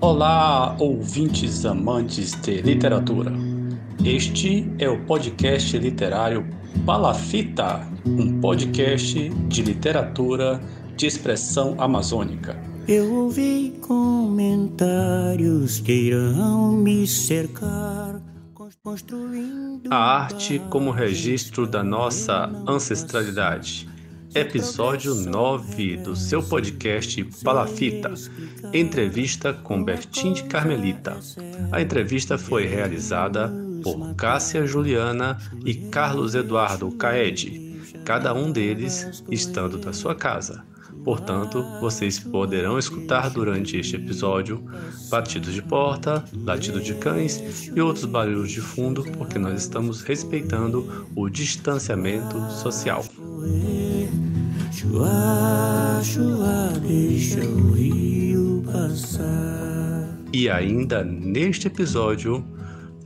Olá, 0.00 0.76
ouvintes 0.78 1.64
amantes 1.64 2.32
de 2.32 2.60
literatura. 2.60 3.32
Este 4.04 4.70
é 4.78 4.88
o 4.88 5.02
podcast 5.06 5.78
literário 5.78 6.46
Palafita, 6.84 7.80
um 8.06 8.40
podcast 8.40 9.30
de 9.48 9.62
literatura 9.62 10.60
de 10.94 11.06
expressão 11.06 11.74
amazônica. 11.78 12.54
Eu 12.86 13.10
ouvi 13.14 13.78
comentários 13.80 15.80
que 15.80 15.92
irão 15.92 16.72
me 16.72 17.06
cercar. 17.06 18.20
Construindo 18.82 19.88
A 19.90 19.96
arte 19.96 20.60
como 20.68 20.90
registro 20.90 21.66
da 21.66 21.82
nossa 21.82 22.50
ancestralidade. 22.68 23.88
Episódio 24.34 25.14
9 25.14 25.98
do 25.98 26.16
seu 26.16 26.42
podcast 26.42 27.22
Palafita. 27.44 28.12
Entrevista 28.72 29.52
com 29.52 29.82
Bertim 29.84 30.32
de 30.32 30.42
Carmelita. 30.44 31.16
A 31.70 31.80
entrevista 31.80 32.36
foi 32.36 32.66
realizada 32.66 33.52
por 33.80 34.14
Cássia 34.16 34.66
Juliana 34.66 35.38
e 35.64 35.74
Carlos 35.74 36.34
Eduardo 36.34 36.90
Caede, 36.92 37.78
cada 38.04 38.34
um 38.34 38.50
deles 38.50 39.22
estando 39.30 39.78
da 39.78 39.92
sua 39.92 40.16
casa. 40.16 40.64
Portanto, 41.04 41.62
vocês 41.80 42.18
poderão 42.18 42.78
escutar 42.78 43.30
durante 43.30 43.76
este 43.76 43.96
episódio 43.96 44.64
batidos 45.10 45.52
de 45.52 45.62
porta, 45.62 46.24
latido 46.42 46.80
de 46.80 46.94
cães 46.94 47.68
e 47.68 47.80
outros 47.80 48.06
barulhos 48.06 48.50
de 48.50 48.60
fundo, 48.60 49.04
porque 49.16 49.38
nós 49.38 49.60
estamos 49.60 50.02
respeitando 50.02 51.06
o 51.14 51.28
distanciamento 51.28 52.40
social. 52.50 53.04
Deixa 56.86 57.40
o 57.40 57.72
rio 57.72 58.62
passar. 58.64 60.18
E 60.32 60.48
ainda 60.50 61.02
neste 61.02 61.66
episódio, 61.66 62.44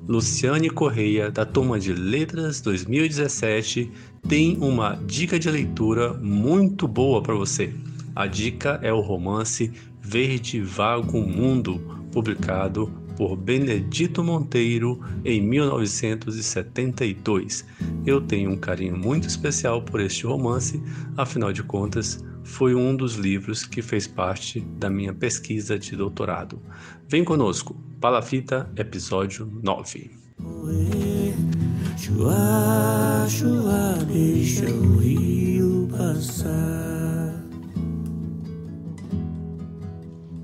Luciane 0.08 0.69
Correia, 0.69 1.30
da 1.30 1.44
turma 1.44 1.78
de 1.78 1.92
Letras 1.92 2.61
2017, 2.61 3.91
tem 4.27 4.56
uma 4.58 4.97
dica 5.06 5.39
de 5.39 5.50
leitura 5.50 6.14
muito 6.14 6.89
boa 6.89 7.22
para 7.22 7.34
você. 7.34 7.72
A 8.14 8.27
dica 8.27 8.80
é 8.83 8.92
o 8.92 9.00
romance 9.00 9.70
Verde 10.00 10.61
Vago 10.61 11.20
Mundo, 11.20 11.97
publicado 12.19 12.91
por 13.16 13.36
Benedito 13.36 14.24
Monteiro 14.24 15.00
em 15.24 15.41
1972. 15.41 17.64
Eu 18.05 18.20
tenho 18.20 18.50
um 18.50 18.56
carinho 18.56 18.98
muito 18.98 19.28
especial 19.28 19.83
por 19.83 20.00
este 20.00 20.27
romance, 20.27 20.83
afinal 21.16 21.52
de 21.52 21.62
contas, 21.62 22.24
foi 22.42 22.74
um 22.74 22.96
dos 22.96 23.14
livros 23.14 23.64
que 23.64 23.80
fez 23.80 24.08
parte 24.08 24.58
da 24.80 24.91
minha 24.91 25.14
pesquisa 25.14 25.78
de 25.78 25.94
doutorado. 25.94 26.61
Vem 27.06 27.22
conosco, 27.22 27.80
Palafita, 28.00 28.69
episódio 28.74 29.48
9. 29.62 30.11
Chua, 31.96 33.28
chua, 33.28 33.96
deixa 34.12 34.69
o 34.69 34.96
rio 34.96 35.89
passar. 35.96 36.97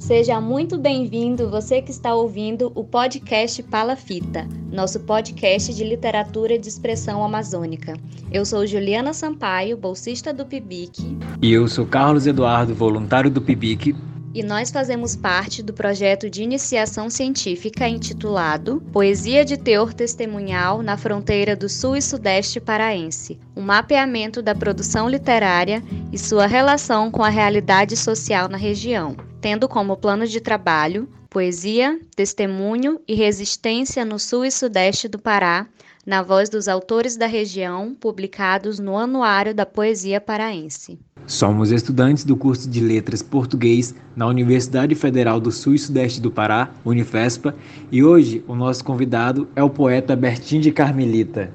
Seja 0.04 0.38
muito 0.38 0.76
bem-vindo 0.76 1.48
você 1.48 1.80
que 1.80 1.90
está 1.90 2.14
ouvindo 2.14 2.70
o 2.74 2.84
podcast 2.84 3.62
Palafita, 3.62 4.46
nosso 4.70 5.00
podcast 5.00 5.72
de 5.72 5.82
literatura 5.82 6.58
de 6.58 6.68
expressão 6.68 7.24
amazônica. 7.24 7.94
Eu 8.30 8.44
sou 8.44 8.66
Juliana 8.66 9.14
Sampaio, 9.14 9.78
bolsista 9.78 10.30
do 10.30 10.44
PIBIC. 10.44 11.16
E 11.40 11.50
eu 11.50 11.66
sou 11.66 11.86
Carlos 11.86 12.26
Eduardo, 12.26 12.74
voluntário 12.74 13.30
do 13.30 13.40
PIBIC. 13.40 13.96
E 14.34 14.42
nós 14.42 14.72
fazemos 14.72 15.14
parte 15.14 15.62
do 15.62 15.72
projeto 15.72 16.28
de 16.28 16.42
iniciação 16.42 17.08
científica 17.08 17.86
intitulado 17.86 18.82
Poesia 18.92 19.44
de 19.44 19.56
Teor 19.56 19.94
Testemunhal 19.94 20.82
na 20.82 20.96
Fronteira 20.96 21.54
do 21.54 21.68
Sul 21.68 21.96
e 21.96 22.02
Sudeste 22.02 22.60
Paraense, 22.60 23.38
um 23.54 23.62
mapeamento 23.62 24.42
da 24.42 24.52
produção 24.52 25.08
literária 25.08 25.84
e 26.12 26.18
sua 26.18 26.46
relação 26.46 27.12
com 27.12 27.22
a 27.22 27.28
realidade 27.28 27.96
social 27.96 28.48
na 28.48 28.56
região, 28.56 29.16
tendo 29.40 29.68
como 29.68 29.96
plano 29.96 30.26
de 30.26 30.40
trabalho 30.40 31.08
poesia, 31.30 31.98
testemunho 32.14 33.00
e 33.08 33.14
resistência 33.14 34.04
no 34.04 34.20
Sul 34.20 34.44
e 34.44 34.50
Sudeste 34.52 35.08
do 35.08 35.18
Pará, 35.18 35.66
na 36.06 36.22
voz 36.22 36.48
dos 36.48 36.68
autores 36.68 37.16
da 37.16 37.26
região, 37.26 37.94
publicados 37.94 38.78
no 38.78 38.96
Anuário 38.96 39.54
da 39.54 39.64
Poesia 39.64 40.20
Paraense. 40.20 40.98
Somos 41.26 41.70
estudantes 41.70 42.24
do 42.24 42.36
curso 42.36 42.68
de 42.68 42.80
Letras 42.80 43.22
Português 43.22 43.94
na 44.14 44.26
Universidade 44.26 44.94
Federal 44.94 45.40
do 45.40 45.50
Sul 45.50 45.74
e 45.74 45.78
Sudeste 45.78 46.20
do 46.20 46.30
Pará, 46.30 46.70
Unifespa, 46.84 47.54
e 47.90 48.04
hoje 48.04 48.44
o 48.46 48.54
nosso 48.54 48.84
convidado 48.84 49.48
é 49.56 49.62
o 49.62 49.70
poeta 49.70 50.14
Bertim 50.14 50.60
de 50.60 50.70
Carmelita. 50.70 51.50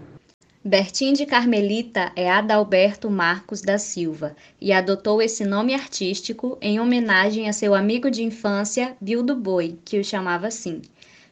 Bertim 0.66 1.14
de 1.14 1.26
Carmelita 1.26 2.12
é 2.16 2.30
Adalberto 2.30 3.10
Marcos 3.10 3.62
da 3.62 3.78
Silva 3.78 4.36
e 4.60 4.74
adotou 4.74 5.22
esse 5.22 5.46
nome 5.46 5.74
artístico 5.74 6.58
em 6.62 6.80
homenagem 6.80 7.48
a 7.48 7.54
seu 7.54 7.74
amigo 7.74 8.12
de 8.12 8.24
infância, 8.24 8.96
Bildo 9.00 9.36
Boi, 9.36 9.78
que 9.86 10.00
o 10.00 10.04
chamava 10.04 10.48
assim. 10.48 10.82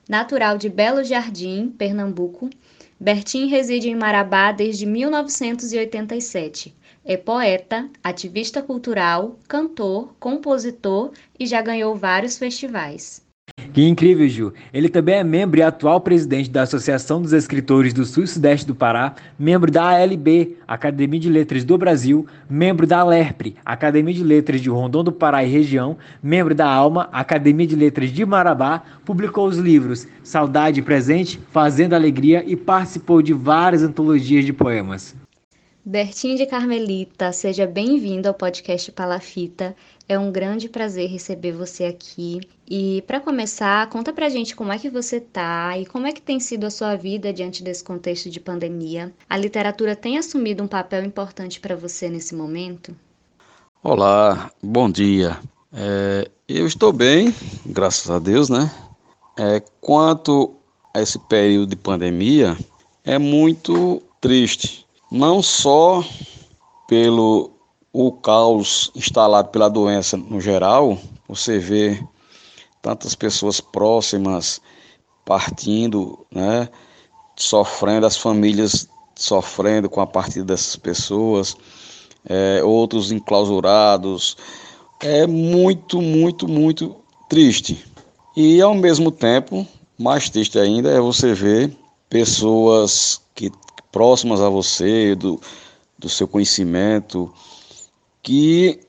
Natural 0.07 0.57
de 0.57 0.69
Belo 0.69 1.03
Jardim, 1.03 1.67
Pernambuco, 1.77 2.49
Bertim 2.99 3.47
reside 3.47 3.89
em 3.89 3.95
Marabá 3.95 4.51
desde 4.51 4.85
1987. 4.85 6.75
É 7.05 7.15
poeta, 7.17 7.89
ativista 8.03 8.61
cultural, 8.61 9.37
cantor, 9.47 10.15
compositor 10.19 11.11
e 11.39 11.45
já 11.45 11.61
ganhou 11.61 11.95
vários 11.95 12.37
festivais. 12.37 13.26
Que 13.77 13.87
incrível, 13.87 14.27
Ju! 14.27 14.53
Ele 14.73 14.89
também 14.89 15.17
é 15.17 15.23
membro 15.23 15.59
e 15.59 15.61
atual 15.61 16.01
presidente 16.01 16.49
da 16.49 16.63
Associação 16.63 17.21
dos 17.21 17.31
Escritores 17.31 17.93
do 17.93 18.05
Sul 18.05 18.23
e 18.23 18.27
Sudeste 18.27 18.65
do 18.65 18.73
Pará, 18.73 19.13
membro 19.37 19.71
da 19.71 19.83
ALB, 19.83 20.57
Academia 20.67 21.19
de 21.19 21.29
Letras 21.29 21.63
do 21.63 21.77
Brasil, 21.77 22.25
membro 22.49 22.87
da 22.87 23.01
ALERPRE, 23.01 23.55
Academia 23.63 24.15
de 24.15 24.23
Letras 24.23 24.61
de 24.61 24.69
Rondon 24.71 25.03
do 25.03 25.11
Pará 25.11 25.43
e 25.43 25.51
Região, 25.51 25.95
membro 26.23 26.55
da 26.55 26.67
ALMA, 26.67 27.07
Academia 27.11 27.67
de 27.67 27.75
Letras 27.75 28.11
de 28.11 28.25
Marabá, 28.25 28.81
publicou 29.05 29.47
os 29.47 29.57
livros 29.57 30.07
Saudade 30.23 30.81
Presente, 30.81 31.39
Fazendo 31.51 31.93
Alegria 31.93 32.43
e 32.47 32.55
participou 32.55 33.21
de 33.21 33.31
várias 33.31 33.83
antologias 33.83 34.43
de 34.43 34.53
poemas. 34.53 35.15
Bertim 35.89 36.35
de 36.35 36.45
Carmelita, 36.45 37.31
seja 37.31 37.65
bem-vindo 37.65 38.27
ao 38.27 38.33
podcast 38.33 38.91
Palafita. 38.91 39.73
É 40.05 40.19
um 40.19 40.29
grande 40.29 40.67
prazer 40.67 41.09
receber 41.09 41.53
você 41.53 41.85
aqui. 41.85 42.41
E 42.69 43.01
para 43.07 43.21
começar, 43.21 43.87
conta 43.87 44.11
pra 44.11 44.27
gente 44.27 44.53
como 44.53 44.73
é 44.73 44.77
que 44.77 44.89
você 44.89 45.21
tá 45.21 45.77
e 45.77 45.85
como 45.85 46.05
é 46.05 46.11
que 46.11 46.21
tem 46.21 46.41
sido 46.41 46.65
a 46.65 46.69
sua 46.69 46.97
vida 46.97 47.31
diante 47.31 47.63
desse 47.63 47.85
contexto 47.85 48.29
de 48.29 48.37
pandemia. 48.37 49.13
A 49.29 49.37
literatura 49.37 49.95
tem 49.95 50.17
assumido 50.17 50.61
um 50.61 50.67
papel 50.67 51.05
importante 51.05 51.57
para 51.57 51.73
você 51.73 52.09
nesse 52.09 52.35
momento? 52.35 52.93
Olá, 53.81 54.51
bom 54.61 54.91
dia. 54.91 55.39
É, 55.71 56.29
eu 56.49 56.67
estou 56.67 56.91
bem, 56.91 57.33
graças 57.65 58.11
a 58.11 58.19
Deus, 58.19 58.49
né? 58.49 58.69
É, 59.39 59.63
quanto 59.79 60.53
a 60.93 61.01
esse 61.01 61.17
período 61.17 61.69
de 61.69 61.77
pandemia, 61.77 62.57
é 63.05 63.17
muito 63.17 64.03
triste 64.19 64.85
não 65.11 65.41
só 65.41 66.03
pelo 66.87 67.51
o 67.91 68.11
caos 68.11 68.91
instalado 68.95 69.49
pela 69.49 69.69
doença 69.69 70.17
no 70.17 70.39
geral, 70.39 70.97
você 71.27 71.57
vê 71.57 72.01
tantas 72.81 73.15
pessoas 73.15 73.59
próximas 73.59 74.61
partindo, 75.25 76.25
né, 76.31 76.69
sofrendo, 77.35 78.05
as 78.05 78.15
famílias 78.15 78.87
sofrendo 79.15 79.89
com 79.89 79.99
a 79.99 80.07
partida 80.07 80.45
dessas 80.45 80.75
pessoas, 80.75 81.57
é, 82.27 82.63
outros 82.63 83.11
enclausurados. 83.11 84.37
É 84.99 85.25
muito, 85.27 86.01
muito, 86.01 86.47
muito 86.47 86.95
triste. 87.27 87.83
E 88.35 88.61
ao 88.61 88.75
mesmo 88.75 89.11
tempo, 89.11 89.67
mais 89.97 90.29
triste 90.29 90.59
ainda 90.59 90.89
é 90.91 90.99
você 90.99 91.33
ver 91.33 91.75
pessoas 92.09 93.21
que 93.35 93.51
próximas 93.91 94.41
a 94.41 94.49
você, 94.49 95.15
do, 95.15 95.39
do 95.97 96.09
seu 96.09 96.27
conhecimento, 96.27 97.31
que 98.21 98.79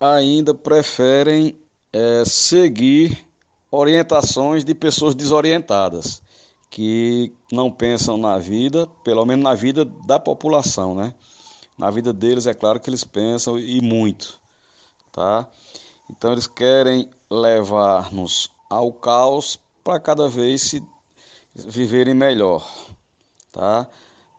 ainda 0.00 0.54
preferem 0.54 1.58
é, 1.92 2.24
seguir 2.24 3.26
orientações 3.70 4.64
de 4.64 4.74
pessoas 4.74 5.14
desorientadas, 5.14 6.22
que 6.68 7.32
não 7.50 7.70
pensam 7.70 8.16
na 8.16 8.38
vida, 8.38 8.86
pelo 9.04 9.24
menos 9.24 9.44
na 9.44 9.54
vida 9.54 9.84
da 9.84 10.18
população, 10.18 10.94
né? 10.94 11.14
Na 11.78 11.90
vida 11.90 12.12
deles, 12.12 12.46
é 12.46 12.54
claro 12.54 12.80
que 12.80 12.90
eles 12.90 13.04
pensam 13.04 13.58
e 13.58 13.80
muito, 13.80 14.40
tá? 15.10 15.48
Então 16.10 16.32
eles 16.32 16.46
querem 16.46 17.08
levar-nos 17.30 18.50
ao 18.68 18.92
caos 18.92 19.58
para 19.82 19.98
cada 19.98 20.28
vez 20.28 20.62
se 20.62 20.82
viverem 21.54 22.14
melhor, 22.14 22.66
tá? 23.50 23.88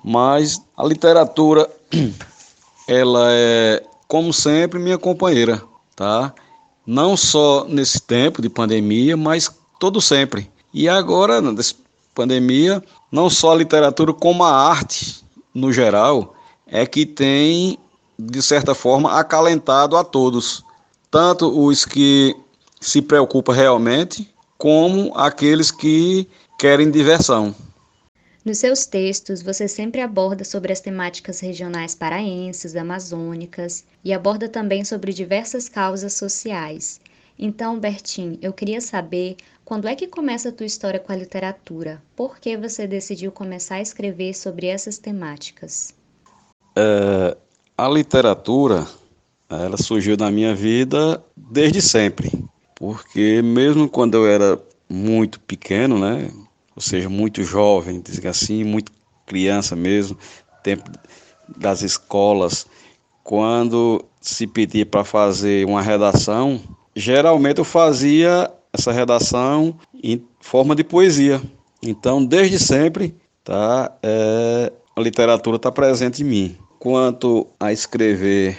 Mas 0.03 0.61
a 0.75 0.83
literatura, 0.85 1.69
ela 2.88 3.27
é, 3.31 3.83
como 4.07 4.33
sempre, 4.33 4.79
minha 4.79 4.97
companheira, 4.97 5.61
tá? 5.95 6.33
não 6.85 7.15
só 7.15 7.65
nesse 7.67 8.01
tempo 8.01 8.41
de 8.41 8.50
pandemia, 8.50 9.15
mas 9.15 9.50
todo 9.79 10.01
sempre. 10.01 10.51
E 10.73 10.89
agora, 10.89 11.41
nessa 11.41 11.75
pandemia, 12.13 12.83
não 13.11 13.29
só 13.29 13.53
a 13.53 13.55
literatura 13.55 14.13
como 14.13 14.44
a 14.44 14.51
arte, 14.51 15.23
no 15.53 15.71
geral, 15.71 16.35
é 16.67 16.85
que 16.85 17.05
tem, 17.05 17.77
de 18.17 18.41
certa 18.41 18.75
forma, 18.75 19.17
acalentado 19.17 19.95
a 19.95 20.03
todos, 20.03 20.63
tanto 21.09 21.47
os 21.47 21.85
que 21.85 22.35
se 22.81 23.01
preocupam 23.01 23.53
realmente, 23.53 24.29
como 24.57 25.13
aqueles 25.15 25.71
que 25.71 26.27
querem 26.57 26.91
diversão. 26.91 27.55
Nos 28.45 28.57
seus 28.57 28.85
textos, 28.85 29.41
você 29.41 29.69
sempre 29.69 30.01
aborda 30.01 30.43
sobre 30.43 30.73
as 30.73 30.81
temáticas 30.81 31.39
regionais 31.39 31.95
paraenses, 31.95 32.75
amazônicas 32.75 33.85
e 34.03 34.11
aborda 34.11 34.49
também 34.49 34.83
sobre 34.83 35.13
diversas 35.13 35.69
causas 35.69 36.13
sociais. 36.13 36.99
Então, 37.39 37.79
Bertim, 37.79 38.37
eu 38.41 38.51
queria 38.51 38.81
saber 38.81 39.37
quando 39.63 39.87
é 39.87 39.95
que 39.95 40.07
começa 40.07 40.49
a 40.49 40.51
tua 40.51 40.65
história 40.65 40.99
com 40.99 41.13
a 41.13 41.15
literatura? 41.15 42.03
Por 42.17 42.37
que 42.37 42.57
você 42.57 42.85
decidiu 42.85 43.31
começar 43.31 43.75
a 43.75 43.81
escrever 43.81 44.33
sobre 44.33 44.67
essas 44.67 44.97
temáticas? 44.97 45.95
É, 46.75 47.37
a 47.77 47.87
literatura, 47.87 48.85
ela 49.49 49.77
surgiu 49.77 50.17
na 50.17 50.29
minha 50.29 50.53
vida 50.53 51.23
desde 51.35 51.81
sempre, 51.81 52.29
porque 52.75 53.41
mesmo 53.41 53.87
quando 53.87 54.15
eu 54.15 54.27
era 54.27 54.59
muito 54.89 55.39
pequeno, 55.39 55.97
né, 55.97 56.29
ou 56.75 56.81
seja, 56.81 57.09
muito 57.09 57.43
jovem, 57.43 58.01
assim, 58.29 58.63
muito 58.63 58.91
criança 59.25 59.75
mesmo, 59.75 60.17
tempo 60.63 60.89
das 61.57 61.81
escolas, 61.81 62.65
quando 63.23 64.03
se 64.21 64.47
pedia 64.47 64.85
para 64.85 65.03
fazer 65.03 65.65
uma 65.65 65.81
redação, 65.81 66.61
geralmente 66.95 67.59
eu 67.59 67.65
fazia 67.65 68.51
essa 68.71 68.91
redação 68.91 69.77
em 70.03 70.23
forma 70.39 70.75
de 70.75 70.83
poesia. 70.83 71.41
Então, 71.81 72.23
desde 72.23 72.57
sempre, 72.57 73.15
tá, 73.43 73.91
é, 74.01 74.71
a 74.95 75.01
literatura 75.01 75.57
está 75.57 75.71
presente 75.71 76.21
em 76.21 76.25
mim. 76.25 76.57
Quanto 76.79 77.47
a 77.59 77.71
escrever 77.71 78.57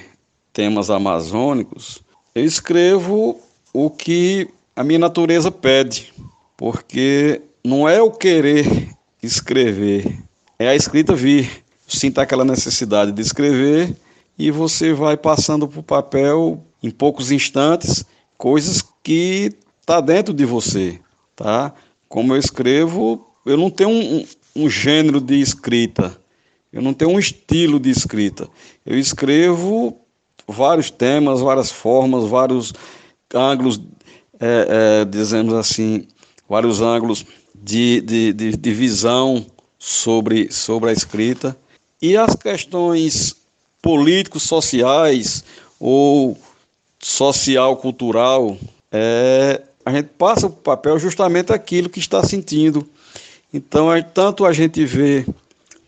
temas 0.53 0.89
amazônicos, 0.91 2.03
eu 2.35 2.45
escrevo 2.45 3.41
o 3.73 3.91
que 3.91 4.49
a 4.77 4.85
minha 4.85 4.99
natureza 4.99 5.51
pede, 5.51 6.13
porque 6.57 7.43
não 7.65 7.89
é 7.89 8.01
o 8.03 8.11
querer 8.11 8.91
escrever, 9.23 10.23
é 10.59 10.69
a 10.69 10.77
escrita 10.77 11.15
vir. 11.15 11.65
Sinta 11.87 12.23
aquela 12.23 12.45
necessidade 12.45 13.13
de 13.13 13.23
escrever 13.23 13.97
e 14.39 14.51
você 14.51 14.93
vai 14.93 15.17
passando 15.17 15.67
para 15.67 15.81
o 15.81 15.83
papel 15.83 16.63
em 16.83 16.91
poucos 16.91 17.31
instantes 17.31 18.05
coisas 18.37 18.83
que 19.03 19.53
tá 19.87 20.01
dentro 20.01 20.35
de 20.35 20.45
você, 20.45 20.99
tá? 21.37 21.73
Como 22.09 22.35
eu 22.35 22.39
escrevo, 22.39 23.27
eu 23.45 23.57
não 23.57 23.71
tenho 23.71 23.91
um, 23.91 24.27
um 24.57 24.69
gênero 24.69 25.21
de 25.21 25.41
escrita, 25.41 26.19
eu 26.73 26.83
não 26.83 26.93
tenho 26.93 27.13
um 27.13 27.19
estilo 27.19 27.79
de 27.79 27.91
escrita. 27.91 28.49
Eu 28.85 28.99
escrevo 28.99 29.99
vários 30.49 30.91
temas, 30.91 31.41
várias 31.41 31.71
formas, 31.71 32.29
vários 32.29 32.73
ângulos, 33.35 33.81
é, 34.41 35.01
é, 35.01 35.05
dizemos 35.05 35.55
assim, 35.55 36.07
vários 36.49 36.81
ângulos 36.81 37.25
de, 37.65 38.03
de, 38.03 38.33
de, 38.35 38.57
de 38.57 38.75
visão 38.75 39.47
sobre, 39.79 40.53
sobre 40.53 40.91
a 40.91 40.93
escrita. 40.93 41.57
E 42.01 42.17
as 42.17 42.37
questões 42.37 43.35
políticos, 43.81 44.43
sociais 44.43 45.43
ou 45.81 46.37
social-cultural, 46.99 48.59
é, 48.93 49.63
a 49.85 49.93
gente 49.93 50.11
passa 50.19 50.47
o 50.47 50.51
papel 50.51 50.99
justamente 50.99 51.53
aquilo 51.53 51.89
que 51.89 51.99
está 51.99 52.23
sentindo. 52.23 52.87
Então, 53.53 53.91
é, 53.93 54.03
tanto 54.03 54.45
a 54.45 54.53
gente 54.53 54.85
vê 54.85 55.25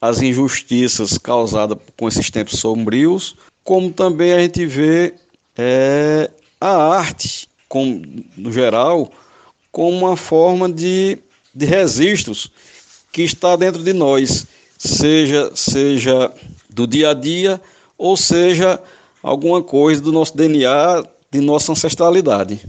as 0.00 0.22
injustiças 0.22 1.18
causadas 1.18 1.76
com 1.98 2.08
esses 2.08 2.30
tempos 2.30 2.58
sombrios, 2.58 3.36
como 3.62 3.92
também 3.92 4.32
a 4.32 4.38
gente 4.40 4.64
vê 4.64 5.14
é, 5.56 6.30
a 6.58 6.94
arte, 6.94 7.48
com, 7.68 8.02
no 8.36 8.50
geral, 8.50 9.10
como 9.70 10.06
uma 10.06 10.16
forma 10.16 10.70
de 10.70 11.18
de 11.56 11.64
registros 11.64 12.52
que 13.10 13.22
está 13.22 13.56
dentro 13.56 13.82
de 13.82 13.94
nós, 13.94 14.46
seja 14.76 15.50
seja 15.54 16.30
do 16.68 16.86
dia 16.86 17.10
a 17.10 17.14
dia 17.14 17.58
ou 17.96 18.14
seja 18.14 18.78
alguma 19.22 19.62
coisa 19.62 20.02
do 20.02 20.12
nosso 20.12 20.36
DNA, 20.36 21.02
de 21.32 21.40
nossa 21.40 21.72
ancestralidade. 21.72 22.60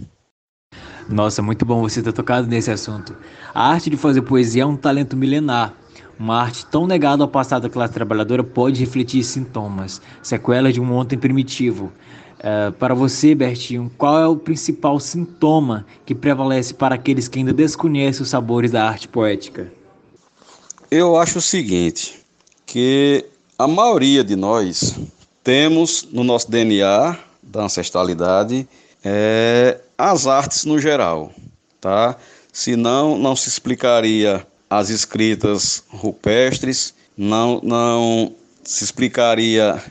Nossa, 1.10 1.42
muito 1.42 1.66
bom 1.66 1.82
você 1.82 2.02
ter 2.02 2.14
tocado 2.14 2.48
nesse 2.48 2.72
assunto. 2.72 3.16
A 3.54 3.70
arte 3.70 3.90
de 3.90 3.98
fazer 3.98 4.22
poesia 4.22 4.64
é 4.64 4.66
um 4.66 4.78
talento 4.78 5.18
milenar. 5.18 5.74
Uma 6.18 6.42
arte 6.42 6.66
tão 6.66 6.88
negada 6.88 7.24
ao 7.24 7.30
passado 7.30 7.64
da 7.64 7.70
classe 7.70 7.94
trabalhadora 7.94 8.44
pode 8.44 8.80
refletir 8.80 9.24
sintomas, 9.24 10.02
sequelas 10.24 10.74
de 10.74 10.82
um 10.82 10.94
ontem 10.94 11.18
primitivo, 11.18 11.92
Uh, 12.40 12.72
para 12.74 12.94
você, 12.94 13.34
Bertinho, 13.34 13.92
qual 13.98 14.20
é 14.20 14.28
o 14.28 14.36
principal 14.36 15.00
sintoma 15.00 15.86
que 16.06 16.14
prevalece 16.14 16.74
para 16.74 16.96
aqueles 16.96 17.28
que 17.28 17.40
ainda 17.40 17.52
desconhecem 17.52 18.22
os 18.22 18.30
sabores 18.30 18.72
da 18.72 18.88
arte 18.88 19.08
poética? 19.08 19.72
Eu 20.92 21.18
acho 21.18 21.40
o 21.40 21.42
seguinte, 21.42 22.20
que 22.66 23.26
a 23.58 23.68
maioria 23.68 24.24
de 24.24 24.36
nós 24.36 24.96
temos 25.44 26.08
no 26.12 26.24
nosso 26.24 26.50
DNA 26.52 27.18
da 27.42 27.64
ancestralidade 27.64 28.68
é, 29.04 29.80
as 29.98 30.28
artes 30.28 30.64
no 30.64 30.80
geral, 30.80 31.32
tá? 31.82 32.16
Senão 32.54 33.18
não 33.18 33.36
se 33.36 33.50
explicaria 33.50 34.46
as 34.70 34.90
escritas 34.90 35.84
rupestres, 35.90 36.94
não, 37.18 37.60
não 37.64 38.34
se 38.64 38.84
explicaria 38.84 39.82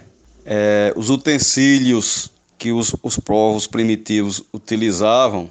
é, 0.44 0.92
os 0.94 1.10
utensílios 1.10 2.30
que 2.58 2.72
os, 2.72 2.94
os 3.02 3.18
povos 3.18 3.66
primitivos 3.66 4.42
utilizavam, 4.52 5.50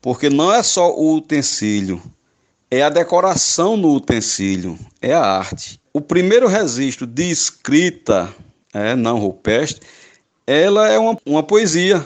porque 0.00 0.28
não 0.28 0.52
é 0.52 0.62
só 0.62 0.94
o 0.94 1.14
utensílio, 1.16 2.02
é 2.70 2.82
a 2.82 2.88
decoração 2.88 3.76
no 3.76 3.94
utensílio, 3.94 4.78
é 5.00 5.12
a 5.12 5.20
arte. 5.20 5.80
O 5.92 6.00
primeiro 6.00 6.48
registro 6.48 7.06
de 7.06 7.30
escrita 7.30 8.34
é, 8.72 8.94
não 8.94 9.18
rupestre, 9.18 9.86
ela 10.46 10.88
é 10.88 10.98
uma, 10.98 11.16
uma 11.24 11.42
poesia, 11.42 12.04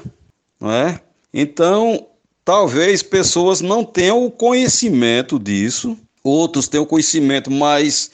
não 0.61 0.71
é? 0.71 1.01
Então, 1.33 2.07
talvez 2.45 3.03
pessoas 3.03 3.61
não 3.61 3.85
tenham 3.85 4.25
o 4.25 4.31
conhecimento 4.31 5.39
disso, 5.39 5.99
outros 6.23 6.69
têm 6.69 6.81
o 6.81 6.87
conhecimento, 6.87 7.51
mas 7.51 8.11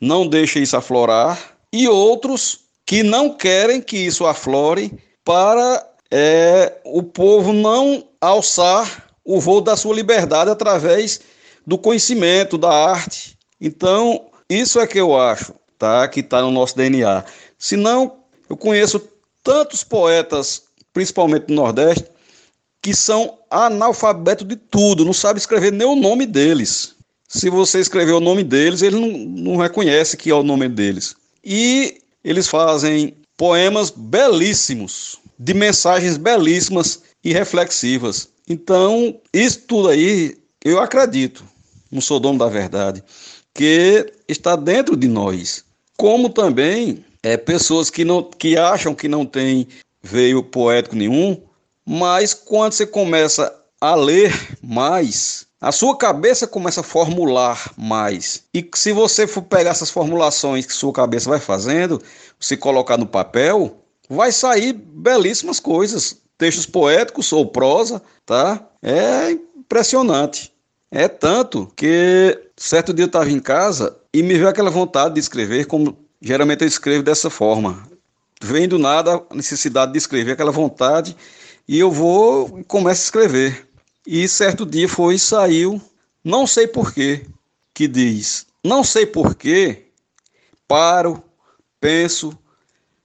não 0.00 0.26
deixam 0.26 0.62
isso 0.62 0.76
aflorar, 0.76 1.56
e 1.72 1.88
outros 1.88 2.60
que 2.86 3.02
não 3.02 3.30
querem 3.30 3.80
que 3.80 3.96
isso 3.96 4.24
aflore 4.24 4.92
para 5.26 5.84
é, 6.08 6.78
o 6.84 7.02
povo 7.02 7.52
não 7.52 8.06
alçar 8.20 9.08
o 9.24 9.40
voo 9.40 9.60
da 9.60 9.76
sua 9.76 9.92
liberdade 9.92 10.48
através 10.48 11.20
do 11.66 11.76
conhecimento, 11.76 12.56
da 12.56 12.70
arte. 12.70 13.36
Então, 13.60 14.26
isso 14.48 14.78
é 14.78 14.86
que 14.86 15.00
eu 15.00 15.18
acho, 15.18 15.52
tá? 15.76 16.06
Que 16.06 16.20
está 16.20 16.40
no 16.40 16.52
nosso 16.52 16.76
DNA. 16.76 17.24
Se 17.58 17.76
não, 17.76 18.18
eu 18.48 18.56
conheço 18.56 19.02
tantos 19.42 19.82
poetas, 19.82 20.62
principalmente 20.92 21.46
no 21.48 21.56
Nordeste, 21.56 22.06
que 22.80 22.94
são 22.94 23.36
analfabetos 23.50 24.46
de 24.46 24.54
tudo, 24.54 25.04
não 25.04 25.12
sabe 25.12 25.40
escrever 25.40 25.72
nem 25.72 25.88
o 25.88 25.96
nome 25.96 26.24
deles. 26.24 26.94
Se 27.28 27.50
você 27.50 27.80
escrever 27.80 28.12
o 28.12 28.20
nome 28.20 28.44
deles, 28.44 28.80
ele 28.80 29.00
não, 29.00 29.08
não 29.52 29.56
reconhece 29.56 30.16
que 30.16 30.30
é 30.30 30.34
o 30.34 30.44
nome 30.44 30.68
deles. 30.68 31.16
E 31.44 32.00
eles 32.22 32.46
fazem 32.46 33.16
poemas 33.36 33.90
belíssimos, 33.90 35.18
de 35.38 35.52
mensagens 35.52 36.16
belíssimas 36.16 37.02
e 37.22 37.32
reflexivas. 37.32 38.28
Então, 38.48 39.18
isso 39.32 39.62
tudo 39.66 39.88
aí, 39.88 40.36
eu 40.64 40.80
acredito, 40.80 41.44
não 41.90 42.00
sou 42.00 42.20
dono 42.20 42.38
da 42.38 42.48
verdade, 42.48 43.02
que 43.52 44.12
está 44.28 44.56
dentro 44.56 44.96
de 44.96 45.08
nós. 45.08 45.64
Como 45.96 46.28
também 46.28 47.04
é, 47.22 47.36
pessoas 47.36 47.90
que, 47.90 48.04
não, 48.04 48.22
que 48.22 48.56
acham 48.56 48.94
que 48.94 49.08
não 49.08 49.26
tem 49.26 49.66
veio 50.02 50.42
poético 50.42 50.94
nenhum, 50.94 51.40
mas 51.84 52.32
quando 52.32 52.72
você 52.72 52.86
começa 52.86 53.52
a 53.80 53.94
ler 53.94 54.32
mais, 54.62 55.46
a 55.60 55.72
sua 55.72 55.96
cabeça 55.96 56.46
começa 56.46 56.80
a 56.80 56.84
formular 56.84 57.72
mais. 57.76 58.44
E 58.54 58.68
se 58.74 58.92
você 58.92 59.26
for 59.26 59.42
pegar 59.42 59.70
essas 59.70 59.90
formulações 59.90 60.66
que 60.66 60.72
sua 60.72 60.92
cabeça 60.92 61.28
vai 61.28 61.40
fazendo, 61.40 62.00
se 62.38 62.56
colocar 62.56 62.96
no 62.96 63.06
papel, 63.06 63.82
vai 64.08 64.30
sair 64.32 64.72
belíssimas 64.72 65.60
coisas, 65.60 66.20
textos 66.38 66.66
poéticos 66.66 67.32
ou 67.32 67.46
prosa, 67.46 68.02
tá? 68.24 68.66
É 68.82 69.30
impressionante. 69.30 70.52
É 70.90 71.08
tanto 71.08 71.70
que 71.74 72.38
certo 72.56 72.94
dia 72.94 73.04
eu 73.04 73.08
estava 73.08 73.30
em 73.30 73.40
casa 73.40 73.96
e 74.12 74.22
me 74.22 74.34
veio 74.34 74.48
aquela 74.48 74.70
vontade 74.70 75.14
de 75.14 75.20
escrever, 75.20 75.66
como 75.66 75.96
geralmente 76.20 76.62
eu 76.62 76.68
escrevo 76.68 77.02
dessa 77.02 77.28
forma. 77.28 77.86
Vem 78.40 78.68
do 78.68 78.78
nada 78.78 79.22
a 79.28 79.34
necessidade 79.34 79.92
de 79.92 79.98
escrever, 79.98 80.32
aquela 80.32 80.52
vontade, 80.52 81.16
e 81.66 81.78
eu 81.78 81.90
vou 81.90 82.58
e 82.60 82.64
começo 82.64 83.02
a 83.02 83.04
escrever. 83.04 83.66
E 84.06 84.28
certo 84.28 84.64
dia 84.64 84.88
foi 84.88 85.16
e 85.16 85.18
saiu, 85.18 85.80
não 86.22 86.46
sei 86.46 86.66
porquê, 86.66 87.26
que 87.74 87.88
diz: 87.88 88.46
Não 88.62 88.84
sei 88.84 89.04
porquê, 89.04 89.86
paro, 90.68 91.22
penso, 91.80 92.36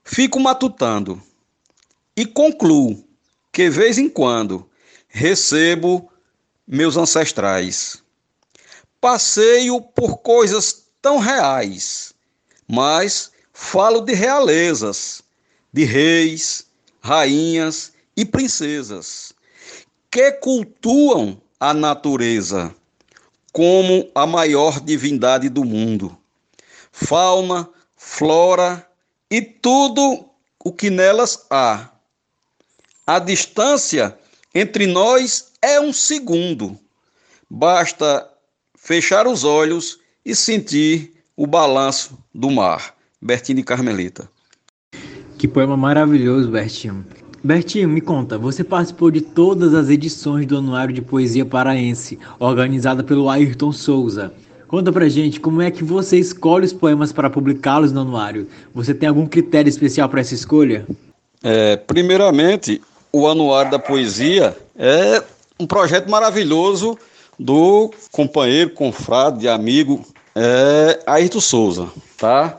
fico 0.04 0.40
matutando 0.40 1.22
e 2.16 2.26
concluo 2.26 3.04
que, 3.52 3.70
vez 3.70 3.98
em 3.98 4.10
quando, 4.10 4.70
recebo 5.08 6.12
meus 6.68 6.98
ancestrais. 6.98 8.02
Passeio 9.00 9.82
por 9.82 10.18
coisas 10.18 10.86
tão 11.02 11.18
reais, 11.18 12.14
mas 12.68 13.32
falo 13.52 14.02
de 14.02 14.14
realezas, 14.14 15.22
de 15.74 15.84
reis, 15.84 16.68
rainhas 17.02 17.94
e 18.16 18.26
princesas 18.26 19.34
que 20.12 20.32
cultuam 20.34 21.42
a 21.58 21.74
natureza 21.74 22.76
como 23.54 24.10
a 24.14 24.28
maior 24.28 24.82
divindade 24.82 25.48
do 25.48 25.64
mundo. 25.64 26.18
Fauna, 26.92 27.70
flora 28.04 28.84
e 29.30 29.42
tudo 29.42 30.26
o 30.60 30.74
que 30.74 30.90
nelas 30.90 31.46
há. 31.52 31.92
A 33.06 33.20
distância 33.20 34.18
entre 34.56 34.88
nós 34.88 35.52
é 35.62 35.80
um 35.80 35.94
segundo. 35.94 36.78
Basta 37.48 38.28
fechar 38.76 39.28
os 39.28 39.44
olhos 39.44 40.00
e 40.26 40.36
sentir 40.36 41.14
o 41.38 41.46
balanço 41.46 42.18
do 42.34 42.50
mar. 42.50 42.96
Bertinho 43.22 43.64
Carmelita. 43.64 44.28
Que 45.38 45.48
poema 45.48 45.78
maravilhoso, 45.78 46.50
Bertinho. 46.50 47.06
Bertinho, 47.44 47.88
me 47.88 48.02
conta, 48.02 48.38
você 48.38 48.64
participou 48.64 49.12
de 49.12 49.22
todas 49.22 49.76
as 49.76 49.90
edições 49.90 50.48
do 50.48 50.58
Anuário 50.58 50.94
de 50.94 51.02
Poesia 51.02 51.46
Paraense, 51.46 52.18
organizada 52.40 53.04
pelo 53.04 53.30
Ayrton 53.30 53.72
Souza. 53.72 54.34
Conta 54.72 54.90
pra 54.90 55.10
gente 55.10 55.38
como 55.38 55.62
é 55.62 55.70
que 55.70 55.84
você 55.84 56.18
escolhe 56.18 56.66
os 56.66 56.72
poemas 56.72 57.12
para 57.12 57.30
publicá-los 57.30 57.92
no 57.92 58.00
anuário. 58.00 58.48
Você 58.74 58.94
tem 58.94 59.10
algum 59.10 59.28
critério 59.28 59.68
especial 59.68 60.08
para 60.08 60.22
essa 60.22 60.34
escolha? 60.34 60.88
É, 61.44 61.76
primeiramente, 61.76 62.82
o 63.12 63.28
Anuário 63.28 63.70
da 63.70 63.78
Poesia 63.78 64.56
é 64.78 65.22
um 65.60 65.68
projeto 65.68 66.10
maravilhoso 66.10 66.98
do 67.38 67.92
companheiro, 68.14 68.70
confrade, 68.70 69.46
amigo 69.46 70.06
é, 70.34 71.02
Ayrton 71.06 71.42
Souza, 71.42 71.90
tá? 72.18 72.56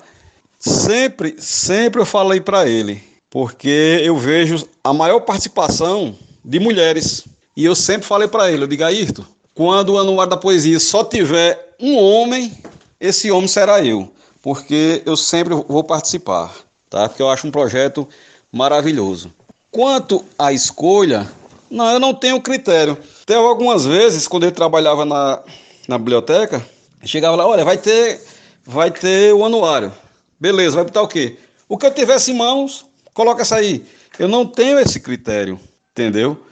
Sempre, 0.61 1.37
sempre 1.39 2.03
eu 2.03 2.05
falei 2.05 2.43
para 2.43 2.69
ele, 2.69 3.03
porque 3.31 4.03
eu 4.05 4.19
vejo 4.19 4.69
a 4.85 4.93
maior 4.93 5.21
participação 5.21 6.15
de 6.45 6.61
mulheres. 6.61 7.25
E 7.57 7.65
eu 7.65 7.75
sempre 7.75 8.07
falei 8.07 8.29
para 8.29 8.53
ele, 8.53 8.65
eu 8.65 8.69
digo, 8.69 8.85
Ayrton, 8.85 9.25
quando 9.55 9.95
o 9.95 9.99
Anuário 9.99 10.29
da 10.31 10.37
Poesia 10.37 10.79
só 10.79 11.05
tiver 11.05 11.72
um 11.83 11.99
homem, 11.99 12.57
esse 13.01 13.29
homem 13.33 13.49
será 13.49 13.85
eu, 13.85 14.15
porque 14.41 15.03
eu 15.05 15.17
sempre 15.17 15.53
vou 15.53 15.83
participar, 15.83 16.55
tá? 16.89 17.09
Porque 17.09 17.21
eu 17.21 17.29
acho 17.29 17.49
um 17.49 17.51
projeto 17.51 18.09
maravilhoso. 18.53 19.33
Quanto 19.69 20.25
à 20.39 20.53
escolha, 20.53 21.29
não, 21.69 21.91
eu 21.91 21.99
não 21.99 22.15
tenho 22.15 22.41
critério. 22.41 22.97
Teve 23.27 23.41
algumas 23.41 23.85
vezes, 23.85 24.29
quando 24.29 24.45
eu 24.45 24.53
trabalhava 24.53 25.05
na, 25.05 25.43
na 25.89 25.99
biblioteca, 25.99 26.65
chegava 27.05 27.35
lá, 27.35 27.47
olha, 27.49 27.65
vai 27.65 27.77
ter, 27.77 28.21
vai 28.65 28.91
ter 28.91 29.35
o 29.35 29.45
anuário. 29.45 29.93
Beleza, 30.39 30.77
vai 30.77 30.85
botar 30.85 31.03
o 31.03 31.09
quê? 31.09 31.37
O 31.69 31.77
que 31.77 31.87
eu 31.87 31.95
tivesse 31.95 32.31
em 32.31 32.37
mãos, 32.37 32.87
coloca 33.13 33.43
essa 33.43 33.57
aí. 33.57 33.85
Eu 34.21 34.29
não 34.29 34.47
tenho 34.47 34.79
esse 34.79 35.01
critério, 35.01 35.59
entendeu? 35.91 36.45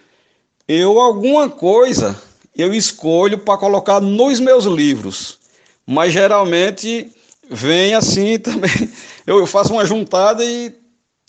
Eu, 0.66 0.98
alguma 0.98 1.48
coisa, 1.48 2.20
eu 2.56 2.74
escolho 2.74 3.38
para 3.38 3.58
colocar 3.58 4.00
nos 4.00 4.40
meus 4.40 4.64
livros. 4.64 5.38
Mas 5.86 6.12
geralmente 6.12 7.10
vem 7.48 7.94
assim 7.94 8.38
também. 8.40 8.90
Eu 9.26 9.46
faço 9.46 9.72
uma 9.72 9.84
juntada 9.84 10.44
e. 10.44 10.72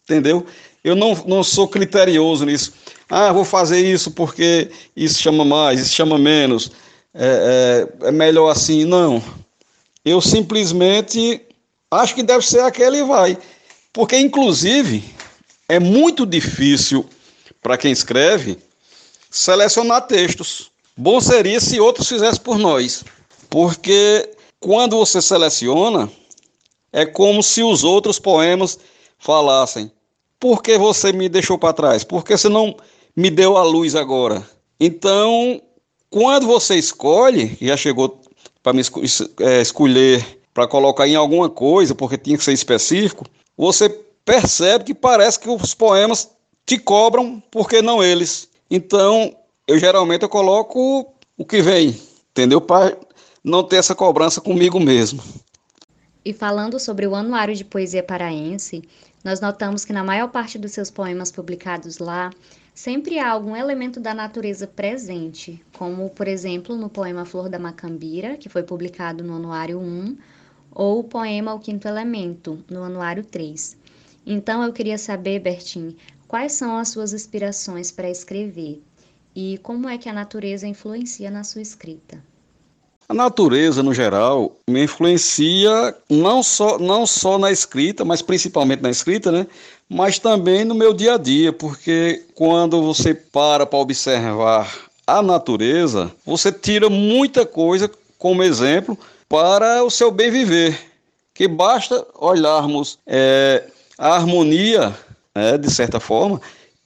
Entendeu? 0.03 0.45
Eu 0.83 0.95
não, 0.95 1.13
não 1.25 1.43
sou 1.43 1.67
criterioso 1.67 2.45
nisso. 2.45 2.73
Ah, 3.09 3.31
vou 3.31 3.45
fazer 3.45 3.79
isso 3.79 4.11
porque 4.11 4.71
isso 4.95 5.21
chama 5.21 5.45
mais, 5.45 5.79
isso 5.79 5.93
chama 5.93 6.17
menos. 6.17 6.71
É, 7.13 7.87
é, 8.03 8.07
é 8.07 8.11
melhor 8.11 8.49
assim. 8.49 8.85
Não. 8.85 9.23
Eu 10.03 10.19
simplesmente 10.21 11.41
acho 11.91 12.15
que 12.15 12.23
deve 12.23 12.45
ser 12.45 12.61
aquele 12.61 12.97
e 12.97 13.03
vai. 13.03 13.37
Porque, 13.93 14.17
inclusive, 14.17 15.03
é 15.67 15.79
muito 15.79 16.25
difícil 16.25 17.07
para 17.61 17.77
quem 17.77 17.91
escreve 17.91 18.57
selecionar 19.29 20.07
textos. 20.07 20.70
Bom 20.97 21.19
seria 21.21 21.59
se 21.59 21.79
outros 21.79 22.07
fizessem 22.07 22.41
por 22.41 22.57
nós. 22.57 23.03
Porque 23.49 24.29
quando 24.59 24.97
você 24.97 25.21
seleciona, 25.21 26.09
é 26.91 27.05
como 27.05 27.41
se 27.41 27.63
os 27.63 27.83
outros 27.83 28.19
poemas 28.19 28.77
falassem: 29.17 29.91
por 30.39 30.61
que 30.61 30.77
você 30.77 31.11
me 31.11 31.29
deixou 31.29 31.57
para 31.57 31.73
trás? 31.73 32.03
Por 32.03 32.23
que 32.23 32.37
você 32.37 32.49
não 32.49 32.75
me 33.15 33.29
deu 33.29 33.57
a 33.57 33.63
luz 33.63 33.95
agora? 33.95 34.45
Então, 34.79 35.61
quando 36.09 36.47
você 36.47 36.75
escolhe, 36.75 37.57
já 37.61 37.77
chegou 37.77 38.19
para 38.61 38.73
me 38.73 38.81
é, 39.39 39.61
escolher 39.61 40.39
para 40.53 40.67
colocar 40.67 41.07
em 41.07 41.15
alguma 41.15 41.49
coisa, 41.49 41.95
porque 41.95 42.17
tinha 42.17 42.37
que 42.37 42.43
ser 42.43 42.53
específico, 42.53 43.25
você 43.57 43.89
percebe 44.25 44.83
que 44.83 44.93
parece 44.93 45.39
que 45.39 45.49
os 45.49 45.73
poemas 45.73 46.29
te 46.65 46.77
cobram, 46.77 47.41
porque 47.49 47.81
não 47.81 48.03
eles. 48.03 48.49
Então, 48.69 49.33
eu 49.71 49.79
geralmente 49.79 50.23
eu 50.23 50.29
coloco 50.29 51.13
o 51.37 51.45
que 51.45 51.61
vem, 51.61 51.97
entendeu? 52.31 52.59
Para 52.59 52.97
não 53.41 53.63
ter 53.63 53.77
essa 53.77 53.95
cobrança 53.95 54.41
comigo 54.41 54.81
mesmo. 54.81 55.23
E 56.25 56.33
falando 56.33 56.77
sobre 56.77 57.07
o 57.07 57.15
Anuário 57.15 57.55
de 57.55 57.63
Poesia 57.63 58.03
Paraense, 58.03 58.83
nós 59.23 59.39
notamos 59.39 59.85
que 59.85 59.93
na 59.93 60.03
maior 60.03 60.27
parte 60.27 60.59
dos 60.59 60.73
seus 60.73 60.91
poemas 60.91 61.31
publicados 61.31 61.99
lá, 61.99 62.31
sempre 62.75 63.17
há 63.17 63.31
algum 63.31 63.55
elemento 63.55 64.01
da 64.01 64.13
natureza 64.13 64.67
presente, 64.67 65.63
como, 65.77 66.09
por 66.09 66.27
exemplo, 66.27 66.75
no 66.75 66.89
poema 66.89 67.23
Flor 67.23 67.47
da 67.47 67.57
Macambira, 67.57 68.35
que 68.35 68.49
foi 68.49 68.63
publicado 68.63 69.23
no 69.23 69.37
Anuário 69.37 69.79
1, 69.79 70.17
ou 70.73 70.99
o 70.99 71.03
poema 71.05 71.53
O 71.53 71.59
Quinto 71.59 71.87
Elemento, 71.87 72.59
no 72.69 72.83
Anuário 72.83 73.23
3. 73.23 73.77
Então 74.25 74.63
eu 74.63 74.73
queria 74.73 74.97
saber, 74.97 75.39
Bertin, 75.39 75.95
quais 76.27 76.51
são 76.51 76.77
as 76.77 76.89
suas 76.89 77.13
inspirações 77.13 77.89
para 77.89 78.09
escrever 78.09 78.81
e 79.35 79.57
como 79.59 79.87
é 79.87 79.97
que 79.97 80.09
a 80.09 80.13
natureza 80.13 80.67
influencia 80.67 81.31
na 81.31 81.43
sua 81.43 81.61
escrita? 81.61 82.23
A 83.07 83.13
natureza, 83.13 83.83
no 83.83 83.93
geral, 83.93 84.55
me 84.69 84.83
influencia 84.83 85.93
não 86.09 86.41
só, 86.41 86.79
não 86.79 87.05
só 87.05 87.37
na 87.37 87.51
escrita, 87.51 88.05
mas 88.05 88.21
principalmente 88.21 88.81
na 88.81 88.89
escrita, 88.89 89.31
né? 89.31 89.47
Mas 89.89 90.17
também 90.17 90.63
no 90.63 90.73
meu 90.73 90.93
dia 90.93 91.15
a 91.15 91.17
dia, 91.17 91.51
porque 91.51 92.23
quando 92.33 92.81
você 92.81 93.13
para 93.13 93.65
para 93.65 93.79
observar 93.79 94.73
a 95.05 95.21
natureza, 95.21 96.09
você 96.25 96.53
tira 96.53 96.89
muita 96.89 97.45
coisa 97.45 97.91
como 98.17 98.43
exemplo 98.43 98.97
para 99.27 99.83
o 99.83 99.89
seu 99.89 100.09
bem 100.09 100.31
viver. 100.31 100.79
Que 101.33 101.49
basta 101.49 102.05
olharmos 102.15 102.97
é, 103.05 103.65
a 103.97 104.15
harmonia, 104.15 104.95
né, 105.35 105.57
de 105.57 105.69
certa 105.69 105.99
forma, 105.99 106.39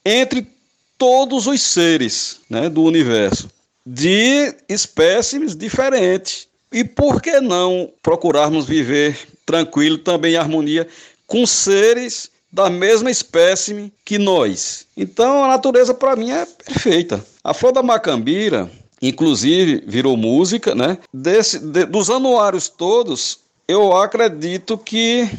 entre 0.03 0.54
todos 0.97 1.47
os 1.47 1.61
seres 1.61 2.39
né, 2.49 2.69
do 2.69 2.83
universo 2.83 3.49
de 3.85 4.55
espécies 4.67 5.55
diferentes. 5.55 6.47
E 6.71 6.83
por 6.83 7.21
que 7.21 7.39
não 7.39 7.91
procurarmos 8.01 8.65
viver 8.65 9.17
tranquilo, 9.45 9.97
também 9.97 10.33
em 10.33 10.37
harmonia, 10.37 10.87
com 11.27 11.45
seres 11.45 12.29
da 12.51 12.69
mesma 12.69 13.11
espécie 13.11 13.93
que 14.03 14.17
nós? 14.17 14.87
Então 14.97 15.43
a 15.43 15.49
natureza 15.49 15.93
para 15.93 16.15
mim 16.15 16.31
é 16.31 16.45
perfeita. 16.45 17.23
A 17.43 17.53
flor 17.53 17.71
da 17.71 17.83
macambira, 17.83 18.69
inclusive, 19.01 19.83
virou 19.85 20.17
música, 20.17 20.73
né? 20.73 20.97
Desse, 21.13 21.59
de, 21.59 21.85
dos 21.85 22.09
anuários 22.09 22.67
todos, 22.67 23.39
eu 23.67 23.95
acredito 23.95 24.77
que 24.77 25.29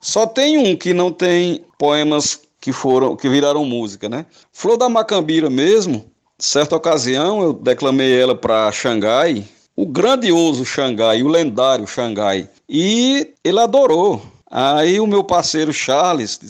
só 0.00 0.26
tem 0.26 0.58
um 0.58 0.76
que 0.76 0.94
não 0.94 1.10
tem 1.10 1.64
poemas 1.78 2.40
que 2.66 2.72
foram 2.72 3.14
que 3.14 3.28
viraram 3.28 3.64
música, 3.64 4.08
né? 4.08 4.26
Flor 4.52 4.76
da 4.76 4.88
Macambira 4.88 5.48
mesmo, 5.48 6.10
Certa 6.36 6.74
ocasião 6.74 7.40
eu 7.40 7.52
declamei 7.52 8.20
ela 8.20 8.34
para 8.34 8.72
Xangai, 8.72 9.46
o 9.76 9.86
grandioso 9.86 10.64
Xangai, 10.66 11.22
o 11.22 11.28
lendário 11.28 11.86
Xangai, 11.86 12.50
e 12.68 13.32
ele 13.44 13.60
adorou. 13.60 14.20
Aí 14.50 14.98
o 14.98 15.06
meu 15.06 15.22
parceiro 15.22 15.72
Charles 15.72 16.40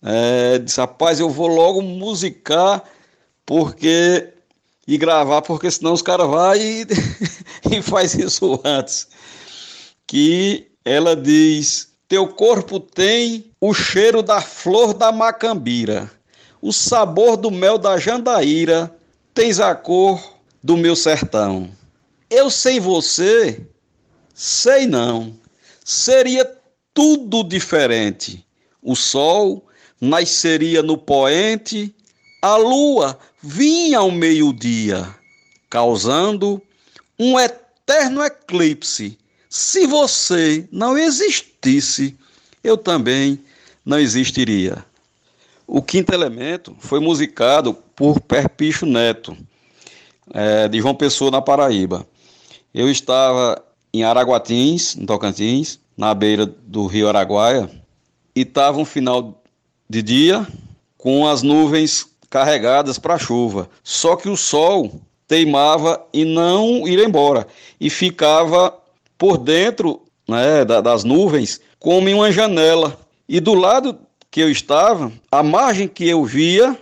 é, 0.00 0.58
disse: 0.60 0.78
Rapaz, 0.78 1.18
eu 1.18 1.28
vou 1.28 1.48
logo 1.48 1.82
musicar 1.82 2.84
porque 3.44 4.32
e 4.86 4.96
gravar, 4.96 5.42
porque 5.42 5.68
senão 5.72 5.92
os 5.92 6.02
caras 6.02 6.28
vão 6.28 6.54
e, 6.54 6.86
e 7.76 7.82
faz 7.82 8.14
isso 8.14 8.60
antes. 8.64 9.08
Que 10.06 10.68
ela 10.84 11.16
diz: 11.16 11.88
Teu 12.06 12.28
corpo 12.28 12.78
tem 12.78 13.50
o 13.60 13.72
cheiro 13.72 14.22
da 14.22 14.40
flor 14.40 14.94
da 14.94 15.10
macambira 15.10 16.10
o 16.66 16.72
sabor 16.72 17.36
do 17.36 17.48
mel 17.48 17.78
da 17.78 17.96
jandaíra, 17.96 18.92
tens 19.32 19.60
a 19.60 19.72
cor 19.72 20.36
do 20.62 20.76
meu 20.76 20.96
sertão. 20.96 21.70
Eu 22.28 22.50
sem 22.50 22.80
você, 22.80 23.64
sei 24.34 24.84
não, 24.84 25.38
seria 25.84 26.44
tudo 26.92 27.44
diferente. 27.44 28.44
O 28.82 28.96
sol 28.96 29.64
nasceria 30.00 30.82
no 30.82 30.98
poente, 30.98 31.94
a 32.42 32.56
lua 32.56 33.16
vinha 33.40 33.98
ao 33.98 34.10
meio-dia, 34.10 35.08
causando 35.70 36.60
um 37.16 37.38
eterno 37.38 38.24
eclipse. 38.24 39.16
Se 39.48 39.86
você 39.86 40.68
não 40.72 40.98
existisse, 40.98 42.16
eu 42.64 42.76
também 42.76 43.40
não 43.86 44.00
existiria. 44.00 44.84
O 45.66 45.80
quinto 45.80 46.12
elemento 46.12 46.76
foi 46.80 46.98
musicado 46.98 47.72
por 47.94 48.20
Perpicho 48.20 48.84
Neto, 48.84 49.36
é, 50.34 50.66
de 50.66 50.80
João 50.80 50.94
Pessoa, 50.94 51.30
na 51.30 51.40
Paraíba. 51.40 52.04
Eu 52.74 52.90
estava 52.90 53.64
em 53.94 54.02
Araguatins, 54.02 54.96
em 54.96 55.06
Tocantins, 55.06 55.78
na 55.96 56.12
beira 56.12 56.44
do 56.44 56.86
rio 56.86 57.08
Araguaia, 57.08 57.70
e 58.34 58.42
estava 58.42 58.78
um 58.78 58.84
final 58.84 59.40
de 59.88 60.02
dia 60.02 60.46
com 60.98 61.26
as 61.26 61.42
nuvens 61.42 62.06
carregadas 62.28 62.98
para 62.98 63.18
chuva. 63.18 63.70
Só 63.82 64.16
que 64.16 64.28
o 64.28 64.36
sol 64.36 65.00
teimava 65.26 66.04
em 66.12 66.24
não 66.24 66.86
ir 66.86 66.98
embora 66.98 67.46
e 67.80 67.88
ficava 67.88 68.76
por 69.16 69.38
dentro 69.38 70.02
né, 70.28 70.64
das 70.64 71.04
nuvens 71.04 71.60
como 71.78 72.08
em 72.08 72.14
uma 72.14 72.30
janela. 72.30 73.05
E 73.28 73.40
do 73.40 73.54
lado 73.54 73.98
que 74.30 74.40
eu 74.40 74.50
estava, 74.50 75.12
a 75.30 75.42
margem 75.42 75.88
que 75.88 76.08
eu 76.08 76.24
via 76.24 76.76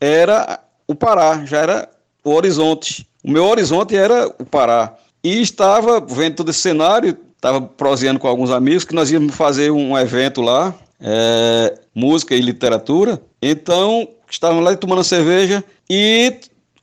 era 0.00 0.60
o 0.86 0.94
Pará, 0.94 1.44
já 1.44 1.58
era 1.58 1.90
o 2.24 2.30
horizonte. 2.30 3.06
O 3.24 3.30
meu 3.30 3.44
horizonte 3.44 3.96
era 3.96 4.26
o 4.26 4.44
Pará. 4.44 4.94
E 5.22 5.40
estava 5.40 6.00
vendo 6.00 6.36
todo 6.36 6.50
esse 6.50 6.60
cenário, 6.60 7.16
estava 7.34 7.60
proseando 7.60 8.20
com 8.20 8.28
alguns 8.28 8.50
amigos 8.50 8.84
que 8.84 8.94
nós 8.94 9.10
íamos 9.10 9.34
fazer 9.34 9.70
um 9.70 9.98
evento 9.98 10.40
lá, 10.40 10.74
é, 11.00 11.78
música 11.94 12.34
e 12.34 12.40
literatura. 12.40 13.20
Então, 13.42 14.08
estávamos 14.30 14.64
lá 14.64 14.76
tomando 14.76 15.02
cerveja 15.02 15.64
e 15.90 16.34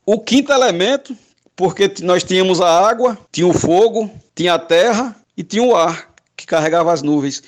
o 0.05 0.19
quinto 0.19 0.51
elemento, 0.51 1.15
porque 1.55 1.91
nós 2.01 2.23
tínhamos 2.23 2.59
a 2.59 2.87
água, 2.87 3.17
tinha 3.31 3.47
o 3.47 3.53
fogo, 3.53 4.11
tinha 4.35 4.55
a 4.55 4.59
terra 4.59 5.15
e 5.37 5.43
tinha 5.43 5.63
o 5.63 5.75
ar 5.75 6.09
que 6.35 6.45
carregava 6.45 6.91
as 6.91 7.01
nuvens. 7.01 7.41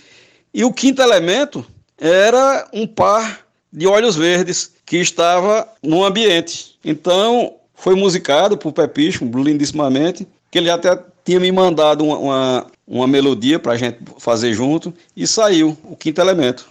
E 0.58 0.66
o 0.66 0.74
quinto 0.74 1.04
elemento 1.04 1.64
era 2.00 2.68
um 2.74 2.88
par 2.88 3.42
de 3.72 3.86
olhos 3.86 4.16
verdes 4.16 4.72
que 4.88 4.98
estava 4.98 5.72
no 5.84 6.04
ambiente. 6.04 6.80
Então, 6.84 7.54
foi 7.76 7.94
musicado 7.94 8.58
por 8.58 8.74
Pepicho, 8.74 9.24
lindissimamente, 9.24 10.28
que 10.50 10.58
ele 10.58 10.72
até 10.72 11.00
tinha 11.24 11.40
me 11.40 11.52
mandado 11.52 12.04
uma, 12.04 12.18
uma, 12.18 12.68
uma 12.88 13.08
melodia 13.08 13.60
para 13.60 13.74
a 13.74 13.78
gente 13.78 14.00
fazer 14.18 14.52
junto, 14.54 14.92
e 15.16 15.28
saiu 15.28 15.78
o 15.84 15.96
quinto 15.96 16.20
elemento. 16.20 16.68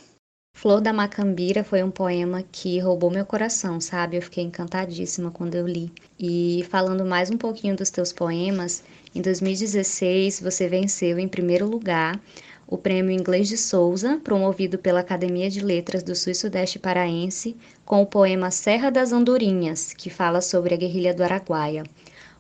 Flor 0.53 0.81
da 0.81 0.93
Macambira 0.93 1.63
foi 1.63 1.85
um 1.85 1.91
poema 1.91 2.43
que 2.51 2.81
roubou 2.81 3.09
meu 3.09 3.25
coração, 3.25 3.81
sabe? 3.81 4.17
Eu 4.17 4.23
fiquei 4.23 4.43
encantadíssima 4.43 5.31
quando 5.31 5.55
eu 5.55 5.65
li. 5.65 5.93
E 6.19 6.67
falando 6.71 7.07
mais 7.07 7.31
um 7.31 7.37
pouquinho 7.37 7.77
dos 7.77 7.91
teus 7.91 8.13
poemas, 8.13 8.83
em 9.15 9.23
2016 9.23 10.41
você 10.41 10.67
venceu 10.67 11.21
em 11.21 11.29
primeiro 11.29 11.69
lugar 11.69 12.19
o 12.69 12.77
Prêmio 12.77 13.13
Inglês 13.13 13.49
de 13.49 13.57
Souza, 13.57 14.21
promovido 14.25 14.79
pela 14.79 15.01
Academia 15.01 15.49
de 15.49 15.61
Letras 15.61 16.03
do 16.03 16.15
Sul 16.15 16.33
e 16.33 16.35
Sudeste 16.35 16.79
Paraense, 16.79 17.57
com 17.85 18.03
o 18.03 18.07
poema 18.07 18.51
Serra 18.51 18.91
das 18.91 19.13
Andorinhas, 19.13 19.93
que 19.93 20.11
fala 20.11 20.41
sobre 20.41 20.75
a 20.75 20.77
guerrilha 20.77 21.15
do 21.15 21.23
Araguaia. 21.23 21.85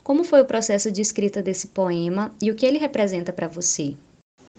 Como 0.02 0.25
foi 0.25 0.40
o 0.40 0.47
processo 0.47 0.90
de 0.90 1.00
escrita 1.00 1.42
desse 1.42 1.68
poema 1.68 2.33
e 2.42 2.50
o 2.50 2.54
que 2.54 2.66
ele 2.66 2.78
representa 2.78 3.33
para 3.33 3.48
você? 3.48 3.94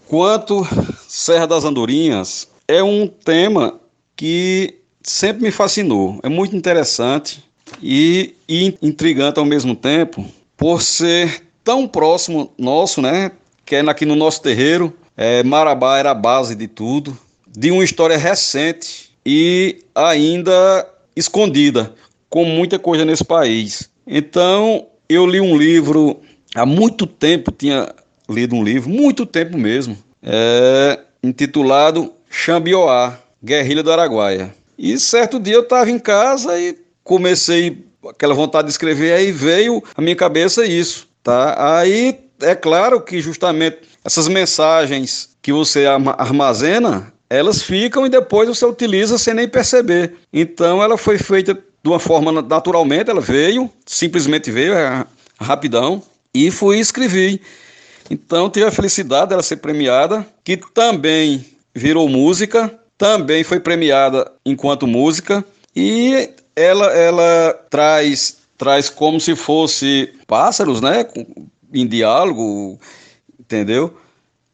Quanto 0.06 0.66
Serra 1.06 1.46
das 1.46 1.64
Andorinhas, 1.64 2.48
é 2.66 2.82
um 2.82 3.06
tema 3.06 3.78
que 4.16 4.78
sempre 5.02 5.42
me 5.42 5.50
fascinou. 5.50 6.18
É 6.22 6.28
muito 6.28 6.56
interessante 6.56 7.44
e, 7.82 8.34
e 8.48 8.76
intrigante 8.80 9.38
ao 9.38 9.44
mesmo 9.44 9.74
tempo, 9.74 10.24
por 10.56 10.82
ser 10.82 11.42
tão 11.62 11.86
próximo 11.86 12.52
nosso, 12.58 13.00
né? 13.00 13.32
Que 13.64 13.76
é 13.76 13.80
aqui 13.80 14.06
no 14.06 14.16
nosso 14.16 14.42
terreiro. 14.42 14.94
É, 15.20 15.42
Marabá 15.42 15.98
era 15.98 16.12
a 16.12 16.14
base 16.14 16.54
de 16.54 16.68
tudo, 16.68 17.18
de 17.48 17.72
uma 17.72 17.82
história 17.82 18.16
recente 18.16 19.10
e 19.26 19.82
ainda 19.92 20.88
escondida, 21.16 21.92
com 22.30 22.44
muita 22.44 22.78
coisa 22.78 23.04
nesse 23.04 23.24
país. 23.24 23.90
Então, 24.06 24.86
eu 25.08 25.26
li 25.26 25.40
um 25.40 25.58
livro 25.58 26.20
há 26.54 26.64
muito 26.64 27.04
tempo, 27.04 27.50
tinha 27.50 27.92
lido 28.30 28.54
um 28.54 28.62
livro, 28.62 28.88
muito 28.88 29.26
tempo 29.26 29.58
mesmo, 29.58 29.98
é, 30.22 31.00
intitulado 31.20 32.12
Xambioá, 32.30 33.18
Guerrilha 33.42 33.82
do 33.82 33.90
Araguaia. 33.90 34.54
E 34.78 34.96
certo 35.00 35.40
dia 35.40 35.54
eu 35.54 35.62
estava 35.62 35.90
em 35.90 35.98
casa 35.98 36.56
e 36.60 36.78
comecei 37.02 37.84
aquela 38.08 38.34
vontade 38.34 38.66
de 38.66 38.72
escrever, 38.72 39.14
aí 39.14 39.32
veio 39.32 39.82
à 39.96 40.00
minha 40.00 40.14
cabeça 40.14 40.64
isso, 40.64 41.08
tá? 41.24 41.80
Aí 41.80 42.20
é 42.40 42.54
claro 42.54 43.00
que 43.00 43.20
justamente 43.20 43.78
essas 44.08 44.26
mensagens 44.26 45.28
que 45.42 45.52
você 45.52 45.84
armazena, 45.84 47.12
elas 47.28 47.62
ficam 47.62 48.06
e 48.06 48.08
depois 48.08 48.48
você 48.48 48.64
utiliza 48.64 49.18
sem 49.18 49.34
nem 49.34 49.46
perceber. 49.46 50.14
Então 50.32 50.82
ela 50.82 50.96
foi 50.96 51.18
feita 51.18 51.52
de 51.52 51.90
uma 51.90 52.00
forma 52.00 52.32
naturalmente, 52.40 53.10
ela 53.10 53.20
veio, 53.20 53.70
simplesmente 53.84 54.50
veio, 54.50 54.72
é, 54.72 55.04
rapidão, 55.38 56.02
e 56.32 56.50
fui 56.50 56.78
e 56.78 56.80
escrevi. 56.80 57.38
Então 58.10 58.48
tive 58.48 58.64
a 58.64 58.70
felicidade 58.70 59.28
dela 59.28 59.42
ser 59.42 59.58
premiada, 59.58 60.26
que 60.42 60.56
também 60.56 61.44
virou 61.74 62.08
música, 62.08 62.74
também 62.96 63.44
foi 63.44 63.60
premiada 63.60 64.32
enquanto 64.42 64.86
música 64.86 65.44
e 65.76 66.30
ela 66.56 66.86
ela 66.86 67.52
traz 67.68 68.38
traz 68.56 68.88
como 68.88 69.20
se 69.20 69.36
fosse 69.36 70.14
pássaros, 70.26 70.80
né, 70.80 71.06
em 71.74 71.86
diálogo, 71.86 72.80
entendeu? 73.48 73.96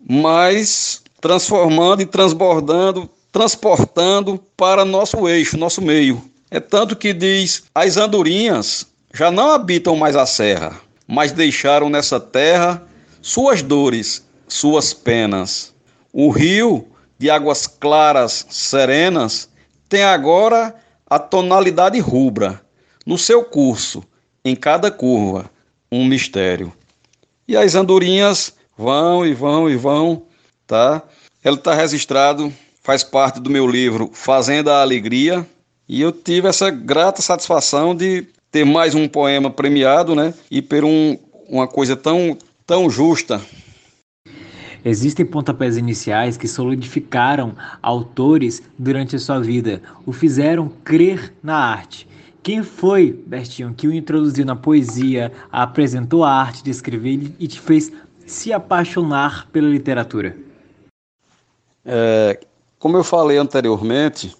Mas 0.09 1.03
transformando 1.21 2.01
e 2.03 2.07
transbordando, 2.07 3.11
transportando 3.33 4.39
para 4.57 4.85
nosso 4.85 5.29
eixo, 5.29 5.59
nosso 5.59 5.83
meio. 5.83 6.23
É 6.51 6.61
tanto 6.61 6.95
que 6.95 7.13
diz: 7.13 7.65
as 7.75 7.97
andorinhas 7.97 8.87
já 9.13 9.31
não 9.31 9.51
habitam 9.51 9.97
mais 9.97 10.15
a 10.15 10.25
serra, 10.25 10.81
mas 11.09 11.33
deixaram 11.33 11.91
nessa 11.91 12.21
terra 12.21 12.87
suas 13.21 13.63
dores, 13.63 14.25
suas 14.47 14.95
penas. 14.95 15.75
O 16.13 16.31
rio 16.31 16.87
de 17.19 17.29
águas 17.29 17.67
claras, 17.67 18.47
serenas, 18.49 19.49
tem 19.89 20.05
agora 20.05 20.75
a 21.09 21.19
tonalidade 21.19 21.99
rubra. 21.99 22.61
No 23.05 23.19
seu 23.19 23.45
curso, 23.45 24.05
em 24.45 24.55
cada 24.55 24.91
curva, 24.91 25.51
um 25.91 26.05
mistério. 26.05 26.73
E 27.47 27.57
as 27.57 27.75
andorinhas 27.75 28.55
vão 28.77 29.27
e 29.27 29.35
vão 29.35 29.69
e 29.71 29.77
vão, 29.77 30.23
tá? 30.67 31.03
Ele 31.45 31.57
está 31.57 31.75
registrado, 31.75 32.53
faz 32.83 33.03
parte 33.05 33.41
do 33.41 33.51
meu 33.51 33.67
livro 33.67 34.11
Fazenda 34.13 34.77
a 34.77 34.83
Alegria, 34.83 35.47
e 35.89 36.01
eu 36.01 36.13
tive 36.13 36.49
essa 36.49 36.71
grata 36.71 37.21
satisfação 37.21 37.95
de 37.95 38.27
ter 38.51 38.65
mais 38.65 38.95
um 38.95 39.07
poema 39.07 39.51
premiado, 39.51 40.15
né? 40.15 40.33
E 40.51 40.63
por 40.63 40.85
um, 40.85 41.19
uma 41.49 41.69
coisa 41.69 41.95
tão, 41.97 42.37
tão 42.67 42.89
justa 42.89 43.41
Existem 44.85 45.25
pontapés 45.25 45.79
iniciais 45.79 46.37
que 46.37 46.47
solidificaram 46.47 47.55
autores 47.83 48.63
durante 48.79 49.17
a 49.17 49.19
sua 49.19 49.41
vida, 49.41 49.81
o 50.05 50.13
fizeram 50.13 50.69
crer 50.85 51.33
na 51.43 51.57
arte. 51.57 52.07
Quem 52.43 52.63
foi, 52.63 53.19
Bertinho, 53.27 53.73
que 53.75 53.89
o 53.89 53.95
introduziu 53.95 54.45
na 54.45 54.55
poesia, 54.55 55.33
apresentou 55.51 56.23
a 56.23 56.31
arte 56.31 56.63
de 56.63 56.71
escrever 56.71 57.33
e 57.39 57.49
te 57.49 57.59
fez 57.59 57.91
se 58.27 58.53
apaixonar 58.53 59.49
pela 59.51 59.69
literatura? 59.69 60.37
É, 61.85 62.41
como 62.79 62.97
eu 62.97 63.05
falei 63.05 63.37
anteriormente, 63.37 64.35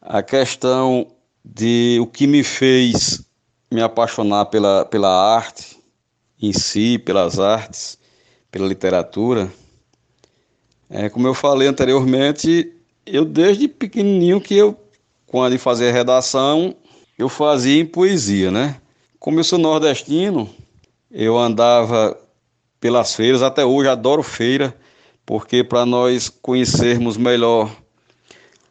a 0.00 0.22
questão 0.22 1.06
de 1.44 1.98
o 2.00 2.06
que 2.06 2.26
me 2.26 2.44
fez 2.44 3.24
me 3.70 3.80
apaixonar 3.80 4.46
pela, 4.46 4.84
pela 4.84 5.08
arte 5.08 5.78
em 6.40 6.52
si, 6.52 6.98
pelas 6.98 7.38
artes, 7.38 7.98
pela 8.50 8.66
literatura, 8.66 9.50
é, 10.90 11.08
como 11.08 11.26
eu 11.26 11.32
falei 11.32 11.66
anteriormente, 11.66 12.70
eu 13.06 13.24
desde 13.24 13.66
pequenininho 13.66 14.40
que 14.40 14.54
eu, 14.54 14.76
quando 15.26 15.58
fazia 15.58 15.90
redação, 15.90 16.76
eu 17.18 17.30
fazia 17.30 17.80
em 17.80 17.86
poesia, 17.86 18.50
né? 18.50 18.76
Como 19.18 19.40
eu 19.40 19.44
sou 19.44 19.58
nordestino, 19.58 20.50
eu 21.10 21.38
andava 21.38 22.18
pelas 22.82 23.14
feiras, 23.14 23.42
até 23.42 23.64
hoje 23.64 23.88
adoro 23.88 24.24
feira, 24.24 24.76
porque 25.24 25.62
para 25.62 25.86
nós 25.86 26.28
conhecermos 26.28 27.16
melhor 27.16 27.70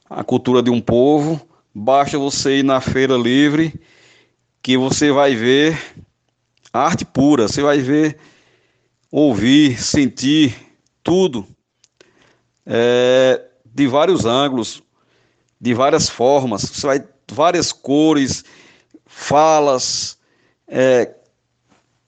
a 0.10 0.22
cultura 0.22 0.62
de 0.62 0.70
um 0.70 0.82
povo, 0.82 1.40
basta 1.74 2.20
você 2.20 2.58
ir 2.58 2.64
na 2.64 2.82
feira 2.82 3.16
livre 3.16 3.74
que 4.62 4.78
você 4.78 5.14
vai 5.14 5.34
ver 5.34 5.82
arte 6.74 7.06
pura, 7.06 7.48
você 7.48 7.62
vai 7.62 7.80
ver, 7.80 8.18
ouvir, 9.10 9.82
sentir 9.82 10.58
tudo 11.02 11.48
é, 12.66 13.42
de 13.64 13.88
vários 13.88 14.26
ângulos, 14.26 14.84
de 15.60 15.74
várias 15.74 16.10
formas, 16.10 16.64
você 16.64 16.86
vai 16.86 17.04
várias 17.32 17.72
cores, 17.72 18.44
falas, 19.06 20.18
é, 20.68 21.16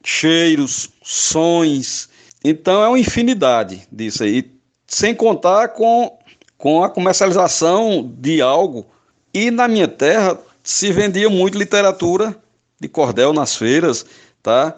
cheiros, 0.03 0.89
sons. 1.03 2.09
Então 2.43 2.83
é 2.83 2.87
uma 2.87 2.99
infinidade 2.99 3.87
disso 3.91 4.23
aí, 4.23 4.51
sem 4.87 5.13
contar 5.13 5.69
com, 5.69 6.17
com 6.57 6.83
a 6.83 6.89
comercialização 6.89 8.11
de 8.17 8.41
algo. 8.41 8.85
E 9.33 9.51
na 9.51 9.67
minha 9.67 9.87
terra 9.87 10.39
se 10.63 10.91
vendia 10.91 11.29
muito 11.29 11.57
literatura 11.57 12.35
de 12.79 12.87
cordel 12.87 13.33
nas 13.33 13.55
feiras, 13.55 14.05
tá? 14.41 14.75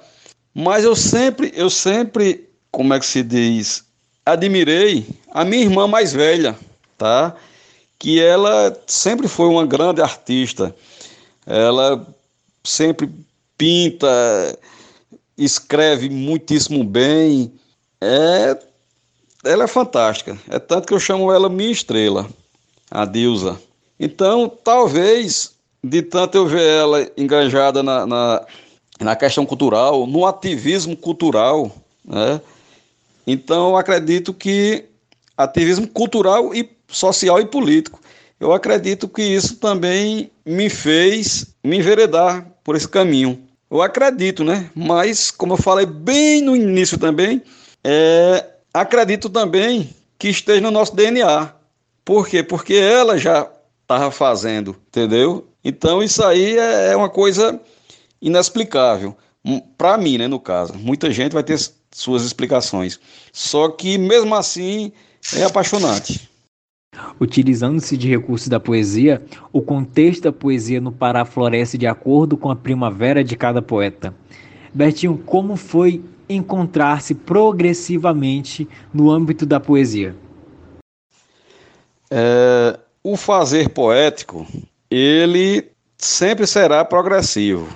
Mas 0.53 0.83
eu 0.83 0.95
sempre, 0.95 1.51
eu 1.55 1.69
sempre, 1.69 2.49
como 2.71 2.93
é 2.93 2.99
que 2.99 3.05
se 3.05 3.21
diz, 3.21 3.83
admirei 4.25 5.05
a 5.31 5.43
minha 5.45 5.63
irmã 5.63 5.87
mais 5.87 6.13
velha, 6.13 6.57
tá? 6.97 7.35
Que 7.99 8.21
ela 8.21 8.75
sempre 8.87 9.27
foi 9.27 9.47
uma 9.47 9.65
grande 9.65 10.01
artista. 10.01 10.75
Ela 11.45 12.05
sempre 12.63 13.09
pinta, 13.57 14.07
escreve 15.37 16.09
muitíssimo 16.09 16.83
bem. 16.83 17.51
É, 18.01 18.57
ela 19.43 19.65
é 19.65 19.67
fantástica. 19.67 20.37
É 20.49 20.59
tanto 20.59 20.87
que 20.87 20.93
eu 20.93 20.99
chamo 20.99 21.31
ela 21.31 21.49
minha 21.49 21.71
estrela, 21.71 22.27
a 22.89 23.05
deusa. 23.05 23.59
Então, 23.99 24.49
talvez, 24.49 25.53
de 25.83 26.01
tanto 26.01 26.37
eu 26.37 26.47
ver 26.47 26.67
ela 26.67 27.11
engajada 27.17 27.81
na, 27.81 28.05
na, 28.05 28.45
na 28.99 29.15
questão 29.15 29.45
cultural, 29.45 30.05
no 30.05 30.25
ativismo 30.25 30.95
cultural, 30.95 31.71
né? 32.03 32.41
Então, 33.27 33.69
eu 33.69 33.77
acredito 33.77 34.33
que 34.33 34.85
ativismo 35.35 35.87
cultural 35.87 36.53
e 36.53 36.69
social 36.87 37.39
e 37.39 37.45
político. 37.45 37.99
Eu 38.39 38.53
acredito 38.53 39.07
que 39.07 39.21
isso 39.23 39.55
também 39.55 40.29
me 40.45 40.69
fez 40.69 41.47
me 41.63 41.77
enveredar 41.77 42.45
por 42.63 42.75
esse 42.75 42.87
caminho. 42.87 43.41
Eu 43.69 43.81
acredito, 43.81 44.43
né? 44.43 44.69
Mas, 44.75 45.31
como 45.31 45.53
eu 45.53 45.57
falei 45.57 45.85
bem 45.85 46.41
no 46.41 46.55
início 46.55 46.97
também, 46.97 47.41
é, 47.83 48.45
acredito 48.73 49.29
também 49.29 49.89
que 50.17 50.29
esteja 50.29 50.61
no 50.61 50.71
nosso 50.71 50.95
DNA. 50.95 51.53
Por 52.03 52.27
quê? 52.27 52.43
Porque 52.43 52.75
ela 52.75 53.17
já 53.17 53.49
estava 53.81 54.11
fazendo, 54.11 54.75
entendeu? 54.87 55.47
Então, 55.63 56.03
isso 56.03 56.23
aí 56.23 56.57
é, 56.57 56.91
é 56.91 56.95
uma 56.95 57.09
coisa 57.09 57.59
inexplicável. 58.21 59.15
Para 59.77 59.97
mim, 59.97 60.17
né, 60.17 60.27
no 60.27 60.39
caso. 60.39 60.73
Muita 60.75 61.11
gente 61.11 61.33
vai 61.33 61.43
ter 61.43 61.59
suas 61.91 62.23
explicações. 62.23 62.99
Só 63.31 63.69
que, 63.69 63.97
mesmo 63.97 64.33
assim, 64.35 64.91
é 65.35 65.43
apaixonante. 65.43 66.29
Utilizando-se 67.19 67.95
de 67.97 68.09
recursos 68.09 68.47
da 68.47 68.59
poesia, 68.59 69.21
o 69.51 69.61
contexto 69.61 70.23
da 70.23 70.31
poesia 70.31 70.81
no 70.81 70.91
Pará 70.91 71.25
floresce 71.25 71.77
de 71.77 71.87
acordo 71.87 72.37
com 72.37 72.49
a 72.49 72.55
primavera 72.55 73.23
de 73.23 73.35
cada 73.35 73.61
poeta. 73.61 74.13
Bertinho, 74.73 75.17
como 75.17 75.55
foi 75.55 76.03
encontrar-se 76.27 77.15
progressivamente 77.15 78.67
no 78.93 79.09
âmbito 79.09 79.45
da 79.45 79.59
poesia? 79.59 80.15
É, 82.09 82.79
o 83.03 83.15
fazer 83.15 83.69
poético, 83.69 84.45
ele 84.89 85.71
sempre 85.97 86.45
será 86.45 86.83
progressivo. 86.83 87.67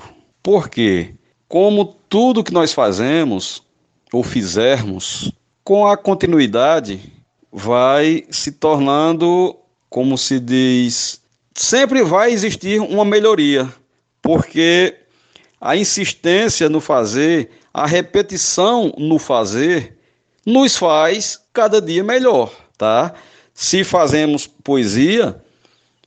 Por 0.41 0.69
quê? 0.69 1.13
Como 1.47 1.85
tudo 2.07 2.43
que 2.43 2.53
nós 2.53 2.73
fazemos 2.73 3.63
ou 4.11 4.23
fizermos, 4.23 5.31
com 5.63 5.87
a 5.87 5.95
continuidade, 5.95 7.13
vai 7.51 8.25
se 8.29 8.51
tornando, 8.51 9.55
como 9.89 10.17
se 10.17 10.39
diz, 10.39 11.21
sempre 11.53 12.03
vai 12.03 12.31
existir 12.31 12.79
uma 12.79 13.03
melhoria, 13.03 13.71
porque 14.21 14.95
a 15.59 15.75
insistência 15.75 16.69
no 16.69 16.79
fazer, 16.79 17.49
a 17.73 17.85
repetição 17.85 18.93
no 18.97 19.19
fazer, 19.19 19.97
nos 20.45 20.77
faz 20.77 21.39
cada 21.53 21.81
dia 21.81 22.03
melhor, 22.03 22.51
tá? 22.77 23.13
Se 23.53 23.83
fazemos 23.83 24.47
poesia, 24.47 25.41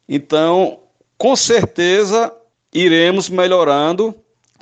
então 0.08 0.80
com 1.18 1.36
certeza 1.36 2.32
iremos 2.72 3.28
melhorando 3.28 4.14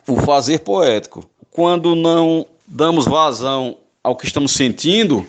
o 0.07 0.17
fazer 0.17 0.59
poético. 0.61 1.25
Quando 1.51 1.95
não 1.95 2.47
damos 2.67 3.05
vazão 3.05 3.77
ao 4.03 4.17
que 4.17 4.27
estamos 4.27 4.53
sentindo, 4.53 5.27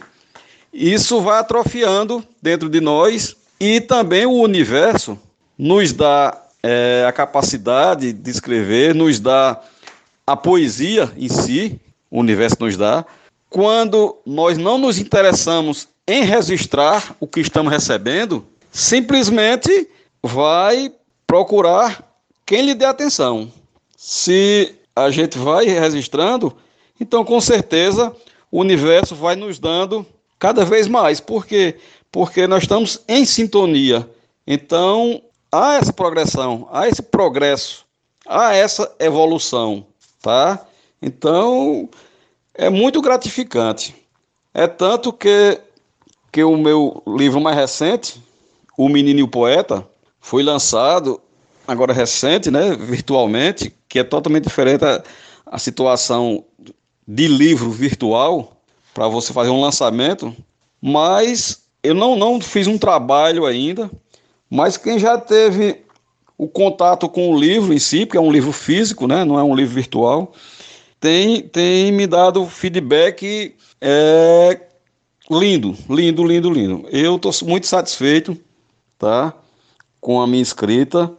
isso 0.73 1.21
vai 1.21 1.39
atrofiando 1.39 2.23
dentro 2.41 2.69
de 2.69 2.79
nós 2.79 3.35
e 3.59 3.81
também 3.81 4.25
o 4.25 4.39
universo 4.39 5.19
nos 5.57 5.91
dá 5.91 6.41
é, 6.63 7.05
a 7.07 7.11
capacidade 7.11 8.13
de 8.13 8.31
escrever, 8.31 8.95
nos 8.95 9.19
dá 9.19 9.61
a 10.25 10.35
poesia 10.35 11.11
em 11.17 11.27
si, 11.27 11.79
o 12.09 12.19
universo 12.19 12.57
nos 12.59 12.77
dá. 12.77 13.05
Quando 13.49 14.17
nós 14.25 14.57
não 14.57 14.77
nos 14.77 14.97
interessamos 14.97 15.87
em 16.07 16.23
registrar 16.23 17.15
o 17.19 17.27
que 17.27 17.41
estamos 17.41 17.71
recebendo, 17.71 18.45
simplesmente 18.71 19.87
vai 20.23 20.91
procurar 21.27 22.03
quem 22.45 22.65
lhe 22.65 22.73
dê 22.73 22.85
atenção. 22.85 23.51
Se 23.97 24.75
a 24.95 25.09
gente 25.09 25.37
vai 25.37 25.65
registrando, 25.65 26.55
então 26.99 27.23
com 27.23 27.39
certeza 27.41 28.15
o 28.49 28.59
universo 28.59 29.15
vai 29.15 29.35
nos 29.35 29.59
dando 29.59 30.05
cada 30.41 30.65
vez 30.65 30.87
mais. 30.87 31.21
Por 31.21 31.45
quê? 31.45 31.75
Porque 32.11 32.47
nós 32.47 32.63
estamos 32.63 32.99
em 33.07 33.23
sintonia. 33.23 34.09
Então, 34.45 35.21
há 35.51 35.75
essa 35.75 35.93
progressão, 35.93 36.67
há 36.71 36.87
esse 36.87 37.03
progresso, 37.03 37.85
há 38.27 38.55
essa 38.55 38.91
evolução, 38.99 39.85
tá? 40.19 40.65
Então, 40.99 41.87
é 42.55 42.71
muito 42.71 43.01
gratificante. 43.01 43.95
É 44.51 44.65
tanto 44.65 45.13
que, 45.13 45.61
que 46.31 46.43
o 46.43 46.57
meu 46.57 47.03
livro 47.07 47.39
mais 47.39 47.55
recente, 47.55 48.19
O 48.75 48.89
Menino 48.89 49.19
e 49.19 49.23
o 49.23 49.27
Poeta, 49.27 49.87
foi 50.19 50.41
lançado 50.41 51.21
agora 51.67 51.93
recente, 51.93 52.49
né, 52.49 52.75
virtualmente, 52.75 53.71
que 53.87 53.99
é 53.99 54.03
totalmente 54.03 54.45
diferente 54.45 54.83
a, 54.83 55.03
a 55.45 55.59
situação 55.59 56.43
de 57.07 57.27
livro 57.27 57.69
virtual, 57.69 58.60
para 58.93 59.07
você 59.07 59.33
fazer 59.33 59.49
um 59.49 59.61
lançamento, 59.61 60.35
mas 60.81 61.63
eu 61.83 61.93
não, 61.93 62.15
não 62.15 62.39
fiz 62.39 62.67
um 62.67 62.77
trabalho 62.77 63.45
ainda, 63.45 63.89
mas 64.49 64.77
quem 64.77 64.99
já 64.99 65.17
teve 65.17 65.83
o 66.37 66.47
contato 66.47 67.07
com 67.07 67.31
o 67.31 67.39
livro 67.39 67.73
em 67.73 67.79
si, 67.79 68.05
porque 68.05 68.17
é 68.17 68.21
um 68.21 68.31
livro 68.31 68.51
físico, 68.51 69.07
né, 69.07 69.23
não 69.23 69.39
é 69.39 69.43
um 69.43 69.55
livro 69.55 69.75
virtual, 69.75 70.33
tem, 70.99 71.41
tem 71.41 71.91
me 71.91 72.05
dado 72.05 72.45
feedback 72.45 73.55
é, 73.79 74.61
lindo, 75.29 75.75
lindo, 75.89 76.23
lindo, 76.23 76.51
lindo. 76.51 76.87
Eu 76.91 77.15
estou 77.15 77.31
muito 77.43 77.65
satisfeito, 77.65 78.37
tá, 78.99 79.33
com 79.99 80.21
a 80.21 80.27
minha 80.27 80.43
escrita 80.43 81.11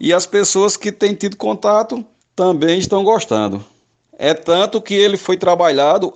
e 0.00 0.12
as 0.12 0.26
pessoas 0.26 0.76
que 0.76 0.90
têm 0.90 1.14
tido 1.14 1.36
contato 1.36 2.04
também 2.34 2.78
estão 2.78 3.04
gostando. 3.04 3.64
É 4.18 4.34
tanto 4.34 4.80
que 4.80 4.94
ele 4.94 5.16
foi 5.16 5.36
trabalhado 5.36 6.14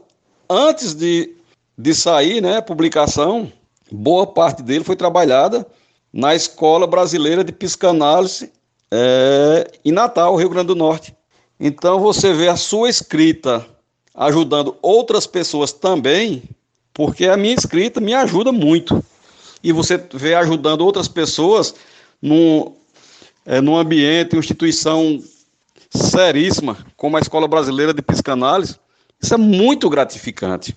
antes 0.48 0.94
de, 0.94 1.34
de 1.76 1.94
sair, 1.94 2.40
né, 2.40 2.60
publicação, 2.60 3.52
boa 3.90 4.26
parte 4.26 4.62
dele 4.62 4.84
foi 4.84 4.96
trabalhada 4.96 5.66
na 6.12 6.34
Escola 6.34 6.86
Brasileira 6.86 7.44
de 7.44 7.52
Psicanálise 7.52 8.50
é, 8.90 9.70
em 9.84 9.92
Natal, 9.92 10.36
Rio 10.36 10.48
Grande 10.48 10.68
do 10.68 10.74
Norte. 10.74 11.14
Então 11.58 12.00
você 12.00 12.32
vê 12.32 12.48
a 12.48 12.56
sua 12.56 12.88
escrita 12.88 13.66
ajudando 14.14 14.76
outras 14.80 15.26
pessoas 15.26 15.72
também, 15.72 16.42
porque 16.92 17.26
a 17.26 17.36
minha 17.36 17.54
escrita 17.54 18.00
me 18.00 18.14
ajuda 18.14 18.50
muito. 18.52 19.04
E 19.62 19.72
você 19.72 20.02
vê 20.12 20.34
ajudando 20.34 20.82
outras 20.82 21.08
pessoas 21.08 21.74
num, 22.20 22.74
é, 23.44 23.60
num 23.60 23.76
ambiente, 23.76 24.34
uma 24.34 24.40
instituição 24.40 25.22
seríssima, 25.90 26.76
como 26.96 27.16
a 27.16 27.20
Escola 27.20 27.48
Brasileira 27.48 27.92
de 27.92 28.02
Psicanálise, 28.02 28.78
isso 29.26 29.34
é 29.34 29.38
muito 29.38 29.90
gratificante. 29.90 30.76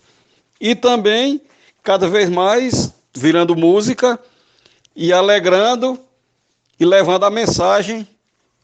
E 0.60 0.74
também, 0.76 1.42
cada 1.84 2.10
vez 2.10 2.30
mais, 2.30 2.94
virando 3.16 3.56
música 3.56 4.20
e 4.96 5.14
alegrando 5.14 6.00
e 6.80 6.86
levando 6.86 7.26
a 7.26 7.30
mensagem 7.30 8.08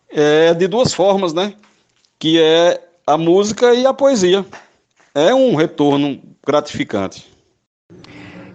é, 0.09 0.53
de 0.53 0.67
duas 0.67 0.93
formas, 0.93 1.33
né? 1.33 1.53
Que 2.17 2.41
é 2.41 2.81
a 3.05 3.17
música 3.17 3.73
e 3.75 3.85
a 3.85 3.93
poesia. 3.93 4.43
É 5.13 5.33
um 5.33 5.55
retorno 5.55 6.19
gratificante. 6.45 7.27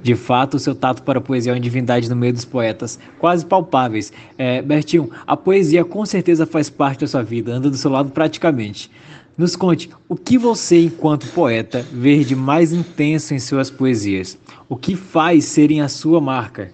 De 0.03 0.16
fato, 0.16 0.55
o 0.55 0.59
seu 0.59 0.75
tato 0.75 1.03
para 1.03 1.19
a 1.19 1.23
poesia 1.23 1.53
é 1.53 1.55
uma 1.55 1.61
divindade 1.61 2.09
no 2.09 2.16
meio 2.16 2.33
dos 2.33 2.45
poetas, 2.45 2.99
quase 3.19 3.45
palpáveis. 3.45 4.12
É, 4.37 4.62
Bertinho, 4.62 5.11
a 5.27 5.37
poesia 5.37 5.85
com 5.85 6.05
certeza 6.05 6.47
faz 6.47 6.71
parte 6.71 7.01
da 7.01 7.07
sua 7.07 7.23
vida, 7.23 7.53
anda 7.53 7.71
do 7.71 7.77
seu 7.77 7.90
lado 7.90 8.11
praticamente. 8.11 8.90
Nos 9.37 9.57
conte, 9.57 9.90
o 10.09 10.16
que 10.16 10.37
você, 10.37 10.85
enquanto 10.85 11.27
poeta, 11.29 11.87
vê 11.93 12.23
de 12.25 12.37
mais 12.37 12.73
intenso 12.73 13.35
em 13.35 13.38
suas 13.38 13.71
poesias? 13.71 14.37
O 14.69 14.77
que 14.77 14.95
faz 14.95 15.47
serem 15.47 15.81
a 15.81 15.88
sua 15.88 16.21
marca? 16.21 16.73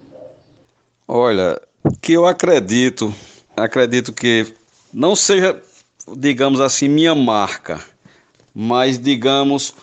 Olha, 1.07 1.61
que 2.01 2.13
eu 2.13 2.27
acredito, 2.27 3.15
acredito 3.57 4.13
que 4.13 4.53
não 4.93 5.15
seja, 5.15 5.63
digamos 6.17 6.61
assim, 6.61 6.89
minha 6.89 7.15
marca, 7.15 7.81
mas 8.55 8.99
digamos 8.99 9.75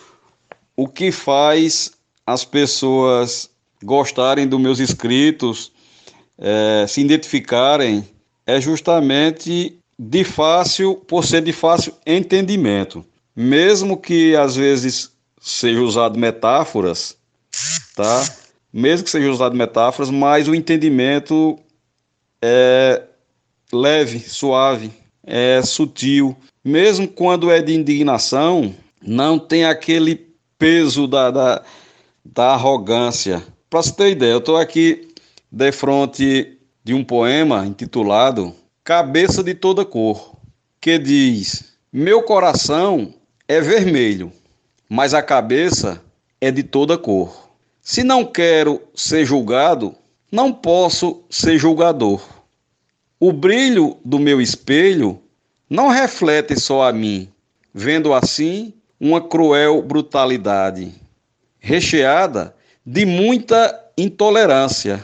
o 0.76 0.88
que 0.88 1.10
faz 1.10 1.92
as 2.26 2.44
pessoas 2.44 3.50
gostarem 3.82 4.46
dos 4.46 4.60
meus 4.60 4.78
escritos, 4.78 5.72
é, 6.38 6.86
se 6.88 7.00
identificarem, 7.00 8.06
é 8.46 8.60
justamente 8.60 9.78
de 9.98 10.24
fácil, 10.24 10.96
por 10.96 11.24
ser 11.24 11.42
de 11.42 11.52
fácil 11.52 11.94
entendimento. 12.06 13.04
Mesmo 13.34 13.96
que 13.96 14.34
às 14.36 14.56
vezes 14.56 15.12
seja 15.40 15.80
usado 15.80 16.18
metáforas, 16.18 17.16
tá? 17.94 18.24
Mesmo 18.72 19.04
que 19.04 19.10
seja 19.10 19.30
usado 19.30 19.56
metáforas, 19.56 20.10
mas 20.10 20.48
o 20.48 20.54
entendimento 20.54 21.58
é 22.42 23.02
leve, 23.72 24.20
suave, 24.20 24.90
é 25.22 25.62
sutil. 25.62 26.36
Mesmo 26.64 27.06
quando 27.06 27.50
é 27.50 27.60
de 27.60 27.74
indignação, 27.74 28.74
não 29.02 29.38
tem 29.38 29.64
aquele 29.64 30.34
peso 30.58 31.06
da, 31.06 31.30
da, 31.30 31.62
da 32.24 32.52
arrogância. 32.54 33.44
Para 33.68 33.82
você 33.82 33.92
ter 33.92 34.10
ideia, 34.10 34.32
eu 34.32 34.38
estou 34.38 34.56
aqui 34.56 35.08
de 35.50 35.72
frente 35.72 36.58
de 36.82 36.94
um 36.94 37.04
poema 37.04 37.66
intitulado 37.66 38.54
Cabeça 38.86 39.42
de 39.42 39.54
Toda 39.54 39.82
Cor, 39.82 40.36
que 40.78 40.98
diz: 40.98 41.72
Meu 41.90 42.22
coração 42.22 43.14
é 43.48 43.58
vermelho, 43.58 44.30
mas 44.86 45.14
a 45.14 45.22
cabeça 45.22 46.02
é 46.38 46.50
de 46.50 46.62
toda 46.62 46.98
cor. 46.98 47.48
Se 47.80 48.04
não 48.04 48.26
quero 48.26 48.82
ser 48.94 49.24
julgado, 49.24 49.94
não 50.30 50.52
posso 50.52 51.22
ser 51.30 51.56
julgador. 51.56 52.22
O 53.18 53.32
brilho 53.32 53.96
do 54.04 54.18
meu 54.18 54.38
espelho 54.38 55.18
não 55.70 55.88
reflete 55.88 56.60
só 56.60 56.86
a 56.86 56.92
mim, 56.92 57.30
vendo 57.72 58.12
assim 58.12 58.74
uma 59.00 59.18
cruel 59.18 59.80
brutalidade, 59.80 60.92
recheada 61.58 62.54
de 62.84 63.06
muita 63.06 63.82
intolerância. 63.96 65.02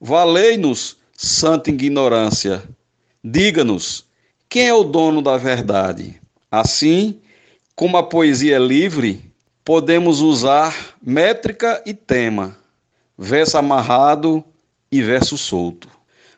Valei-nos, 0.00 0.96
santa 1.16 1.68
ignorância. 1.70 2.62
Diga-nos, 3.30 4.06
quem 4.48 4.68
é 4.68 4.72
o 4.72 4.82
dono 4.82 5.20
da 5.20 5.36
verdade? 5.36 6.18
Assim, 6.50 7.20
como 7.76 7.98
a 7.98 8.02
poesia 8.02 8.56
é 8.56 8.58
livre, 8.58 9.22
podemos 9.62 10.22
usar 10.22 10.96
métrica 11.02 11.82
e 11.84 11.92
tema, 11.92 12.56
verso 13.18 13.58
amarrado 13.58 14.42
e 14.90 15.02
verso 15.02 15.36
solto. 15.36 15.90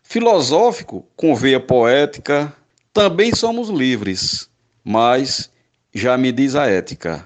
Filosófico, 0.03 1.07
com 1.15 1.33
veia 1.33 1.61
poética, 1.61 2.53
também 2.93 3.33
somos 3.37 3.69
livres, 3.69 4.51
mas 4.83 5.49
já 5.95 6.19
me 6.19 6.33
diz 6.33 6.57
a 6.57 6.67
ética. 6.67 7.25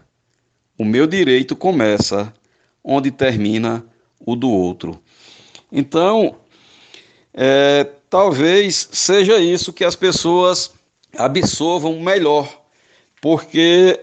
O 0.77 0.85
meu 0.85 1.07
direito 1.07 1.57
começa 1.57 2.35
onde 2.85 3.11
termina 3.11 3.83
o 4.21 4.37
do 4.37 4.51
outro. 4.51 5.03
Então, 5.73 6.37
é, 7.33 7.89
talvez 8.15 8.89
seja 8.93 9.41
isso 9.41 9.73
que 9.73 9.85
as 9.85 9.97
pessoas 9.97 10.71
absorvam 11.19 11.99
melhor, 11.99 12.49
porque 13.21 13.99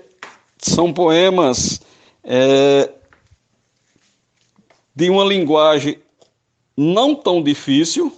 são 0.57 0.91
poemas 0.91 1.79
é, 2.21 2.89
de 4.93 5.09
uma 5.09 5.23
linguagem 5.23 5.97
não 6.75 7.15
tão 7.15 7.41
difícil, 7.41 8.11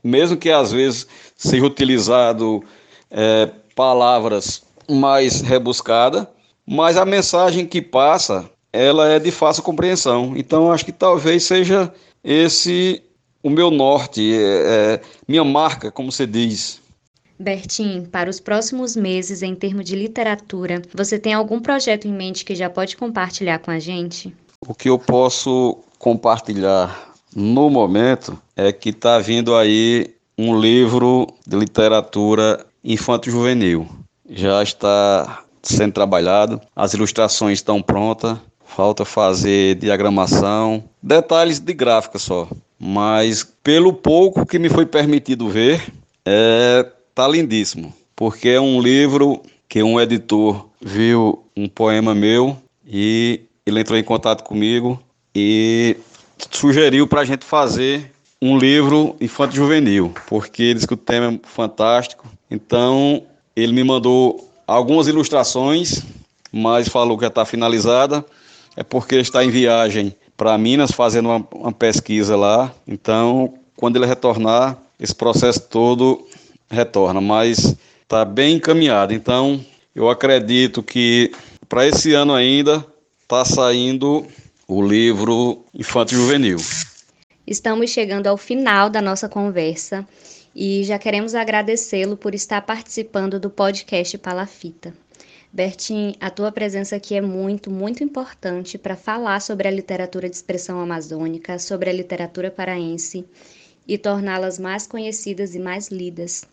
mesmo 0.00 0.36
que 0.36 0.48
às 0.48 0.70
vezes 0.70 1.08
seja 1.36 1.66
utilizado 1.66 2.62
é, 3.10 3.50
palavras 3.74 4.62
mais 4.88 5.40
rebuscada, 5.40 6.30
mas 6.64 6.96
a 6.96 7.04
mensagem 7.04 7.66
que 7.66 7.82
passa, 7.82 8.48
ela 8.72 9.08
é 9.08 9.18
de 9.18 9.32
fácil 9.32 9.64
compreensão. 9.64 10.34
Então 10.36 10.70
acho 10.70 10.84
que 10.84 10.92
talvez 10.92 11.42
seja 11.42 11.92
esse 12.22 13.02
o 13.42 13.50
meu 13.50 13.70
norte, 13.70 14.34
é, 14.34 14.38
é, 14.38 15.00
minha 15.26 15.44
marca, 15.44 15.90
como 15.90 16.12
você 16.12 16.26
diz. 16.26 16.80
Bertim, 17.38 18.04
para 18.04 18.30
os 18.30 18.38
próximos 18.38 18.94
meses, 18.94 19.42
em 19.42 19.54
termos 19.54 19.84
de 19.84 19.96
literatura, 19.96 20.80
você 20.94 21.18
tem 21.18 21.34
algum 21.34 21.60
projeto 21.60 22.06
em 22.06 22.12
mente 22.12 22.44
que 22.44 22.54
já 22.54 22.70
pode 22.70 22.96
compartilhar 22.96 23.58
com 23.58 23.70
a 23.70 23.78
gente? 23.78 24.34
O 24.60 24.74
que 24.74 24.88
eu 24.88 24.98
posso 24.98 25.78
compartilhar 25.98 27.12
no 27.34 27.68
momento 27.68 28.38
é 28.56 28.72
que 28.72 28.90
está 28.90 29.18
vindo 29.18 29.56
aí 29.56 30.14
um 30.38 30.58
livro 30.58 31.26
de 31.46 31.56
literatura 31.56 32.64
infanto-juvenil 32.84 33.88
já 34.32 34.62
está 34.62 35.44
sendo 35.62 35.92
trabalhado, 35.92 36.60
as 36.74 36.94
ilustrações 36.94 37.58
estão 37.58 37.82
prontas, 37.82 38.38
falta 38.64 39.04
fazer 39.04 39.76
diagramação, 39.76 40.82
detalhes 41.02 41.60
de 41.60 41.72
gráfica 41.72 42.18
só. 42.18 42.48
Mas 42.84 43.44
pelo 43.62 43.92
pouco 43.92 44.44
que 44.44 44.58
me 44.58 44.68
foi 44.68 44.84
permitido 44.84 45.48
ver, 45.48 45.80
é 46.26 46.84
tá 47.14 47.28
lindíssimo, 47.28 47.94
porque 48.16 48.48
é 48.48 48.60
um 48.60 48.80
livro 48.80 49.40
que 49.68 49.80
um 49.84 50.00
editor 50.00 50.66
viu 50.80 51.44
um 51.56 51.68
poema 51.68 52.12
meu 52.12 52.56
e 52.84 53.42
ele 53.64 53.78
entrou 53.78 53.96
em 53.96 54.02
contato 54.02 54.42
comigo 54.42 55.00
e 55.32 55.96
sugeriu 56.50 57.06
para 57.06 57.20
a 57.20 57.24
gente 57.24 57.44
fazer 57.44 58.10
um 58.40 58.58
livro 58.58 59.14
infanto 59.20 59.54
juvenil, 59.54 60.12
porque 60.26 60.64
ele 60.64 60.74
diz 60.74 60.84
que 60.84 60.94
o 60.94 60.96
tema 60.96 61.32
é 61.32 61.40
fantástico. 61.44 62.26
Então 62.50 63.22
ele 63.54 63.72
me 63.72 63.84
mandou 63.84 64.50
algumas 64.66 65.06
ilustrações, 65.06 66.02
mas 66.50 66.88
falou 66.88 67.16
que 67.16 67.22
já 67.22 67.28
está 67.28 67.44
finalizada. 67.44 68.24
É 68.76 68.82
porque 68.82 69.14
ele 69.14 69.22
está 69.22 69.44
em 69.44 69.50
viagem 69.50 70.16
para 70.42 70.58
Minas 70.58 70.90
fazendo 70.90 71.28
uma, 71.28 71.46
uma 71.54 71.72
pesquisa 71.72 72.34
lá. 72.34 72.74
Então, 72.84 73.54
quando 73.76 73.94
ele 73.94 74.06
retornar, 74.06 74.76
esse 74.98 75.14
processo 75.14 75.60
todo 75.60 76.26
retorna, 76.68 77.20
mas 77.20 77.76
está 78.02 78.24
bem 78.24 78.56
encaminhado. 78.56 79.14
Então, 79.14 79.64
eu 79.94 80.10
acredito 80.10 80.82
que 80.82 81.30
para 81.68 81.86
esse 81.86 82.12
ano 82.12 82.34
ainda 82.34 82.84
está 83.22 83.44
saindo 83.44 84.26
o 84.66 84.82
livro 84.82 85.64
Infanto 85.72 86.12
Juvenil. 86.12 86.58
Estamos 87.46 87.90
chegando 87.90 88.26
ao 88.26 88.36
final 88.36 88.90
da 88.90 89.00
nossa 89.00 89.28
conversa 89.28 90.04
e 90.52 90.82
já 90.82 90.98
queremos 90.98 91.36
agradecê-lo 91.36 92.16
por 92.16 92.34
estar 92.34 92.62
participando 92.62 93.38
do 93.38 93.48
podcast 93.48 94.18
Palafita. 94.18 94.92
Bertim, 95.52 96.14
a 96.18 96.30
tua 96.30 96.50
presença 96.50 96.96
aqui 96.96 97.14
é 97.14 97.20
muito, 97.20 97.70
muito 97.70 98.02
importante 98.02 98.78
para 98.78 98.96
falar 98.96 99.38
sobre 99.40 99.68
a 99.68 99.70
literatura 99.70 100.26
de 100.30 100.34
expressão 100.34 100.80
amazônica, 100.80 101.58
sobre 101.58 101.90
a 101.90 101.92
literatura 101.92 102.50
paraense 102.50 103.26
e 103.86 103.98
torná-las 103.98 104.58
mais 104.58 104.86
conhecidas 104.86 105.54
e 105.54 105.58
mais 105.58 105.88
lidas. 105.88 106.44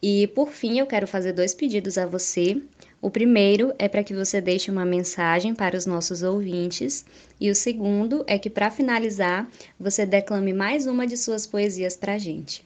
E 0.00 0.28
por 0.28 0.50
fim, 0.50 0.78
eu 0.78 0.86
quero 0.86 1.08
fazer 1.08 1.32
dois 1.32 1.52
pedidos 1.52 1.98
a 1.98 2.06
você. 2.06 2.62
O 3.02 3.10
primeiro 3.10 3.74
é 3.76 3.88
para 3.88 4.04
que 4.04 4.14
você 4.14 4.40
deixe 4.40 4.70
uma 4.70 4.84
mensagem 4.84 5.52
para 5.52 5.76
os 5.76 5.84
nossos 5.84 6.22
ouvintes, 6.22 7.04
e 7.40 7.50
o 7.50 7.56
segundo 7.56 8.22
é 8.28 8.38
que, 8.38 8.48
para 8.48 8.70
finalizar, 8.70 9.48
você 9.80 10.06
declame 10.06 10.52
mais 10.52 10.86
uma 10.86 11.08
de 11.08 11.16
suas 11.16 11.44
poesias 11.44 11.96
para 11.96 12.14
a 12.14 12.18
gente. 12.18 12.64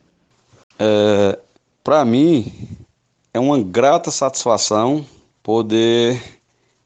É, 0.79 1.39
Para 1.83 2.05
mim, 2.05 2.53
é 3.33 3.41
uma 3.41 3.63
grata 3.63 4.11
satisfação 4.11 5.07
poder 5.43 6.23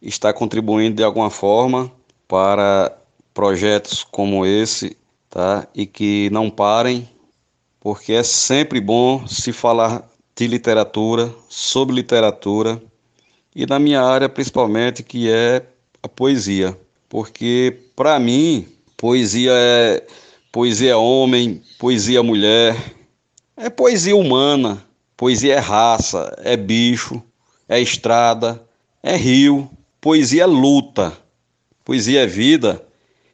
estar 0.01 0.33
contribuindo 0.33 0.97
de 0.97 1.05
alguma 1.05 1.31
forma 1.31 1.91
para 2.27 2.97
projetos 3.35 4.03
como 4.05 4.47
esse, 4.47 4.97
tá? 5.29 5.67
E 5.75 5.87
que 5.87 6.31
não 6.31 6.51
parem, 6.51 7.09
porque 7.81 8.13
é 8.13 8.23
sempre 8.23 8.81
bom 8.81 9.27
se 9.27 9.53
falar 9.53 10.09
de 10.35 10.47
literatura, 10.47 11.35
sobre 11.49 11.95
literatura 11.95 12.81
e 13.55 13.65
na 13.67 13.79
minha 13.79 14.03
área 14.03 14.29
principalmente 14.29 15.03
que 15.03 15.31
é 15.31 15.63
a 16.03 16.09
poesia, 16.09 16.79
porque 17.09 17.79
para 17.95 18.19
mim 18.19 18.69
poesia 18.97 19.53
é 19.53 20.07
poesia 20.53 20.93
é 20.93 20.97
homem, 20.97 21.63
poesia 21.79 22.19
é 22.19 22.23
mulher, 22.23 22.95
é 23.57 23.71
poesia 23.71 24.17
humana, 24.17 24.85
poesia 25.17 25.55
é 25.55 25.59
raça, 25.59 26.35
é 26.43 26.57
bicho, 26.57 27.23
é 27.69 27.81
estrada, 27.81 28.63
é 29.03 29.17
rio, 29.17 29.71
poesia 30.01 30.45
é 30.45 30.47
luta, 30.47 31.17
poesia 31.85 32.23
é 32.23 32.27
vida 32.27 32.85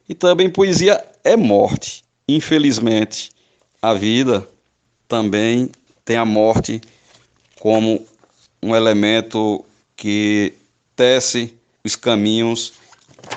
e 0.07 0.13
também 0.13 0.49
poesia 0.49 1.03
é 1.23 1.35
morte. 1.35 2.03
Infelizmente, 2.27 3.31
a 3.81 3.93
vida 3.93 4.47
também 5.07 5.69
tem 6.05 6.17
a 6.17 6.25
morte 6.25 6.81
como 7.59 8.05
um 8.61 8.75
elemento 8.75 9.63
que 9.95 10.53
tece 10.95 11.53
os 11.83 11.95
caminhos, 11.95 12.73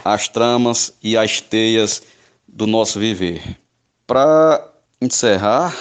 as 0.05 0.29
tramas 0.29 0.93
e 1.03 1.17
as 1.17 1.41
teias 1.41 2.03
do 2.47 2.67
nosso 2.67 2.99
viver. 2.99 3.59
Para 4.07 4.67
encerrar, 5.01 5.77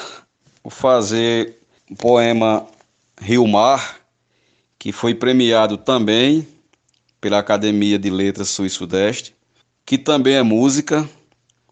vou 0.64 0.72
fazer 0.72 1.60
o 1.90 1.96
poema 1.96 2.66
Rio 3.22 3.48
Mar, 3.48 4.00
que 4.86 4.92
foi 4.92 5.16
premiado 5.16 5.78
também 5.78 6.48
pela 7.20 7.40
Academia 7.40 7.98
de 7.98 8.12
Letras 8.12 8.50
Sul 8.50 8.68
e 8.68 8.70
Sudeste, 8.70 9.36
que 9.84 9.98
também 9.98 10.36
é 10.36 10.44
música, 10.44 11.10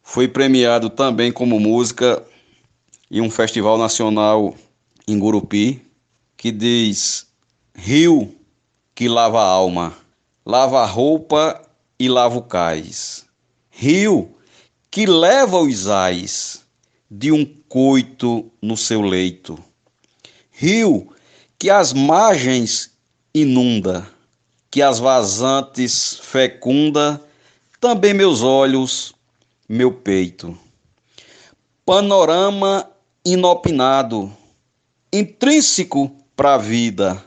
foi 0.01 0.27
premiado 0.27 0.89
também 0.89 1.31
como 1.31 1.59
música 1.59 2.25
em 3.11 3.21
um 3.21 3.29
festival 3.29 3.77
nacional 3.77 4.55
em 5.07 5.19
Gurupi, 5.19 5.79
que 6.35 6.51
diz: 6.51 7.27
Rio 7.75 8.33
que 8.95 9.07
lava 9.07 9.39
a 9.39 9.47
alma, 9.47 9.95
lava 10.43 10.81
a 10.81 10.85
roupa 10.87 11.61
e 11.99 12.09
lava 12.09 12.39
o 12.39 12.41
cais. 12.41 13.27
Rio 13.69 14.35
que 14.89 15.05
leva 15.05 15.59
os 15.59 15.87
ais 15.87 16.63
de 17.11 17.31
um 17.31 17.45
coito 17.45 18.51
no 18.59 18.75
seu 18.75 19.01
leito. 19.01 19.63
Rio 20.49 21.13
que 21.59 21.69
as 21.69 21.93
margens 21.93 22.92
inunda, 23.33 24.07
que 24.69 24.81
as 24.81 24.99
vazantes 24.99 26.19
fecunda, 26.21 27.19
também 27.79 28.13
meus 28.13 28.41
olhos, 28.41 29.13
meu 29.67 29.91
peito. 29.91 30.57
Panorama 31.85 32.89
inopinado, 33.25 34.31
intrínseco 35.11 36.15
para 36.35 36.55
a 36.55 36.57
vida. 36.57 37.23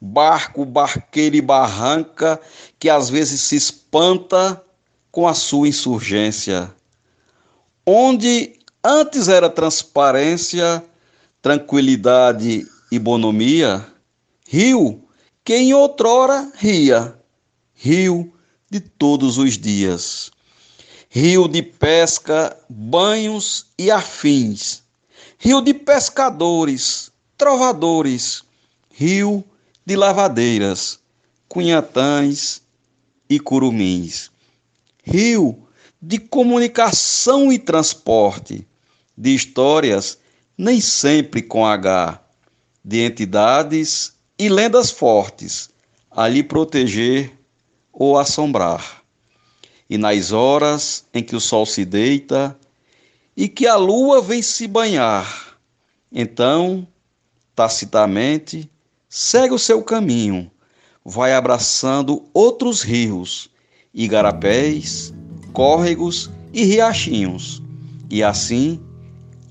Barco, 0.00 0.64
barqueiro 0.64 1.36
e 1.36 1.40
barranca 1.40 2.40
que 2.78 2.88
às 2.88 3.10
vezes 3.10 3.40
se 3.40 3.56
espanta 3.56 4.62
com 5.10 5.26
a 5.26 5.34
sua 5.34 5.68
insurgência. 5.68 6.72
Onde 7.84 8.58
antes 8.82 9.28
era 9.28 9.50
transparência, 9.50 10.84
tranquilidade 11.42 12.66
e 12.92 12.98
bonomia, 12.98 13.84
rio 14.46 15.07
que 15.48 15.56
em 15.56 15.72
outrora 15.72 16.52
ria, 16.56 17.18
rio 17.72 18.30
de 18.70 18.80
todos 18.80 19.38
os 19.38 19.56
dias, 19.56 20.30
rio 21.08 21.48
de 21.48 21.62
pesca, 21.62 22.54
banhos 22.68 23.64
e 23.78 23.90
afins, 23.90 24.82
rio 25.38 25.62
de 25.62 25.72
pescadores, 25.72 27.10
trovadores, 27.38 28.44
rio 28.92 29.42
de 29.86 29.96
lavadeiras, 29.96 30.98
cunhatães 31.48 32.60
e 33.26 33.40
curumins, 33.40 34.30
rio 35.02 35.66
de 35.98 36.18
comunicação 36.18 37.50
e 37.50 37.58
transporte, 37.58 38.68
de 39.16 39.34
histórias 39.34 40.18
nem 40.58 40.78
sempre 40.78 41.40
com 41.40 41.64
H, 41.64 42.22
de 42.84 42.98
entidades 42.98 44.17
e 44.38 44.48
lendas 44.48 44.90
fortes 44.90 45.70
a 46.10 46.28
lhe 46.28 46.42
proteger 46.42 47.32
ou 47.92 48.18
assombrar. 48.18 49.02
E 49.90 49.98
nas 49.98 50.32
horas 50.32 51.04
em 51.12 51.22
que 51.22 51.34
o 51.34 51.40
sol 51.40 51.66
se 51.66 51.84
deita 51.84 52.56
e 53.36 53.48
que 53.48 53.66
a 53.66 53.76
lua 53.76 54.20
vem 54.20 54.42
se 54.42 54.66
banhar, 54.66 55.58
então, 56.12 56.86
tacitamente, 57.54 58.70
segue 59.08 59.54
o 59.54 59.58
seu 59.58 59.82
caminho, 59.82 60.50
vai 61.04 61.34
abraçando 61.34 62.24
outros 62.32 62.82
rios, 62.82 63.50
igarapés, 63.92 65.12
córregos 65.52 66.30
e 66.52 66.64
riachinhos. 66.64 67.62
E 68.10 68.22
assim, 68.22 68.80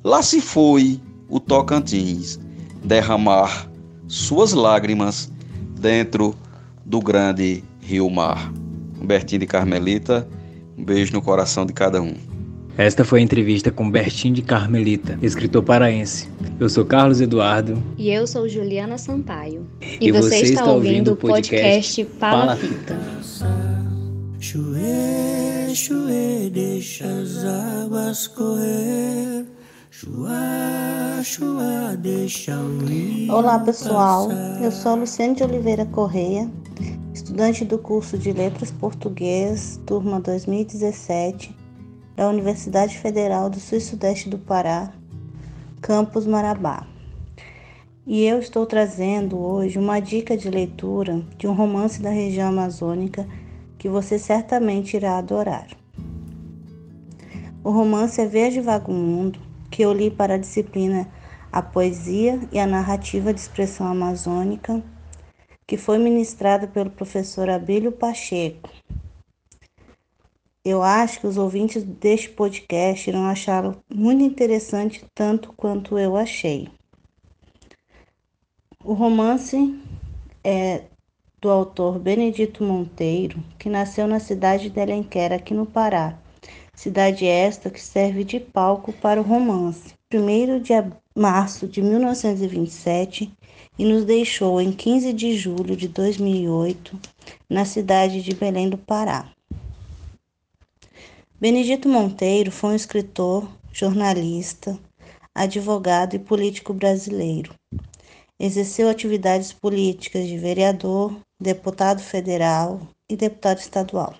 lá 0.03 0.21
se 0.21 0.41
foi 0.41 1.01
o 1.29 1.39
Tocantins 1.39 2.39
derramar 2.83 3.69
suas 4.07 4.53
lágrimas 4.53 5.31
dentro 5.79 6.35
do 6.85 6.99
grande 6.99 7.63
rio 7.81 8.09
mar. 8.09 8.51
Bertinho 9.03 9.39
de 9.39 9.45
Carmelita, 9.45 10.27
um 10.77 10.83
beijo 10.83 11.13
no 11.13 11.21
coração 11.21 11.65
de 11.65 11.73
cada 11.73 12.01
um. 12.01 12.15
Esta 12.77 13.03
foi 13.03 13.19
a 13.19 13.23
entrevista 13.23 13.71
com 13.71 13.89
Bertinho 13.89 14.35
de 14.35 14.43
Carmelita, 14.43 15.17
escritor 15.21 15.63
paraense. 15.63 16.29
Eu 16.59 16.69
sou 16.69 16.85
Carlos 16.85 17.19
Eduardo. 17.19 17.81
E 17.97 18.11
eu 18.11 18.27
sou 18.27 18.47
Juliana 18.47 18.99
Sampaio. 18.99 19.67
E, 19.81 20.07
e 20.07 20.11
você, 20.11 20.29
você, 20.29 20.53
está 20.53 20.65
ouvindo 20.65 21.13
o 21.13 21.15
podcast, 21.15 22.05
Palafita. 22.19 22.99
Chue, 24.39 25.75
chue, 25.75 26.51
deixa 26.51 27.05
as 27.05 27.43
águas 27.43 28.27
correr. 28.27 29.56
Olá 33.31 33.57
pessoal, 33.57 34.29
eu 34.61 34.71
sou 34.71 34.95
Luciane 34.95 35.33
de 35.33 35.43
Oliveira 35.43 35.87
Correia, 35.87 36.47
estudante 37.11 37.65
do 37.65 37.79
curso 37.79 38.15
de 38.15 38.31
Letras 38.31 38.69
Português, 38.69 39.81
turma 39.87 40.19
2017 40.19 41.57
da 42.15 42.29
Universidade 42.29 42.95
Federal 42.99 43.49
do 43.49 43.59
Sul 43.59 43.79
e 43.79 43.81
Sudeste 43.81 44.29
do 44.29 44.37
Pará, 44.37 44.93
campus 45.81 46.27
Marabá. 46.27 46.85
E 48.05 48.23
eu 48.23 48.37
estou 48.37 48.67
trazendo 48.67 49.39
hoje 49.39 49.79
uma 49.79 49.99
dica 49.99 50.37
de 50.37 50.51
leitura 50.51 51.23
de 51.39 51.47
um 51.47 51.53
romance 51.53 51.99
da 51.99 52.11
região 52.11 52.49
amazônica 52.49 53.27
que 53.79 53.89
você 53.89 54.19
certamente 54.19 54.95
irá 54.95 55.17
adorar. 55.17 55.67
O 57.63 57.71
romance 57.71 58.21
é 58.21 58.27
Verde 58.27 58.61
Mundo, 58.87 59.46
que 59.77 59.83
eu 59.83 59.93
li 59.93 60.09
para 60.09 60.33
a 60.33 60.37
disciplina 60.39 61.07
A 61.51 61.61
Poesia 61.61 62.39
e 62.51 62.57
a 62.57 62.65
Narrativa 62.65 63.31
de 63.31 63.39
Expressão 63.39 63.85
Amazônica, 63.85 64.83
que 65.67 65.77
foi 65.77 65.99
ministrada 65.99 66.65
pelo 66.65 66.89
professor 66.89 67.47
Abílio 67.47 67.91
Pacheco, 67.91 68.71
eu 70.65 70.81
acho 70.81 71.19
que 71.19 71.27
os 71.27 71.37
ouvintes 71.37 71.83
deste 71.83 72.27
podcast 72.29 73.07
irão 73.07 73.27
achá-lo 73.27 73.77
muito 73.87 74.23
interessante, 74.23 75.05
tanto 75.13 75.53
quanto 75.53 75.99
eu 75.99 76.17
achei. 76.17 76.67
O 78.83 78.93
romance 78.93 79.79
é 80.43 80.85
do 81.39 81.51
autor 81.51 81.99
Benedito 81.99 82.63
Monteiro, 82.63 83.43
que 83.59 83.69
nasceu 83.69 84.07
na 84.07 84.19
cidade 84.19 84.71
de 84.71 84.79
Alenquer, 84.79 85.31
aqui 85.31 85.53
no 85.53 85.67
Pará. 85.67 86.17
Cidade 86.77 87.25
esta 87.25 87.71
que 87.71 87.81
serve 87.81 88.23
de 88.23 88.39
palco 88.39 88.93
para 88.93 89.19
o 89.19 89.23
romance. 89.23 89.95
1 90.13 90.61
de 90.61 90.73
março 91.15 91.67
de 91.67 91.81
1927 91.81 93.33
e 93.79 93.83
nos 93.83 94.05
deixou 94.05 94.61
em 94.61 94.71
15 94.71 95.11
de 95.11 95.35
julho 95.35 95.75
de 95.75 95.87
2008 95.87 96.99
na 97.49 97.65
cidade 97.65 98.21
de 98.21 98.35
Belém 98.35 98.69
do 98.69 98.77
Pará. 98.77 99.27
Benedito 101.41 101.89
Monteiro 101.89 102.51
foi 102.51 102.69
um 102.69 102.75
escritor, 102.75 103.49
jornalista, 103.73 104.77
advogado 105.33 106.15
e 106.15 106.19
político 106.19 106.75
brasileiro. 106.75 107.55
Exerceu 108.39 108.87
atividades 108.87 109.51
políticas 109.51 110.27
de 110.27 110.37
vereador, 110.37 111.11
deputado 111.41 112.03
federal 112.03 112.79
e 113.09 113.15
deputado 113.17 113.57
estadual. 113.57 114.13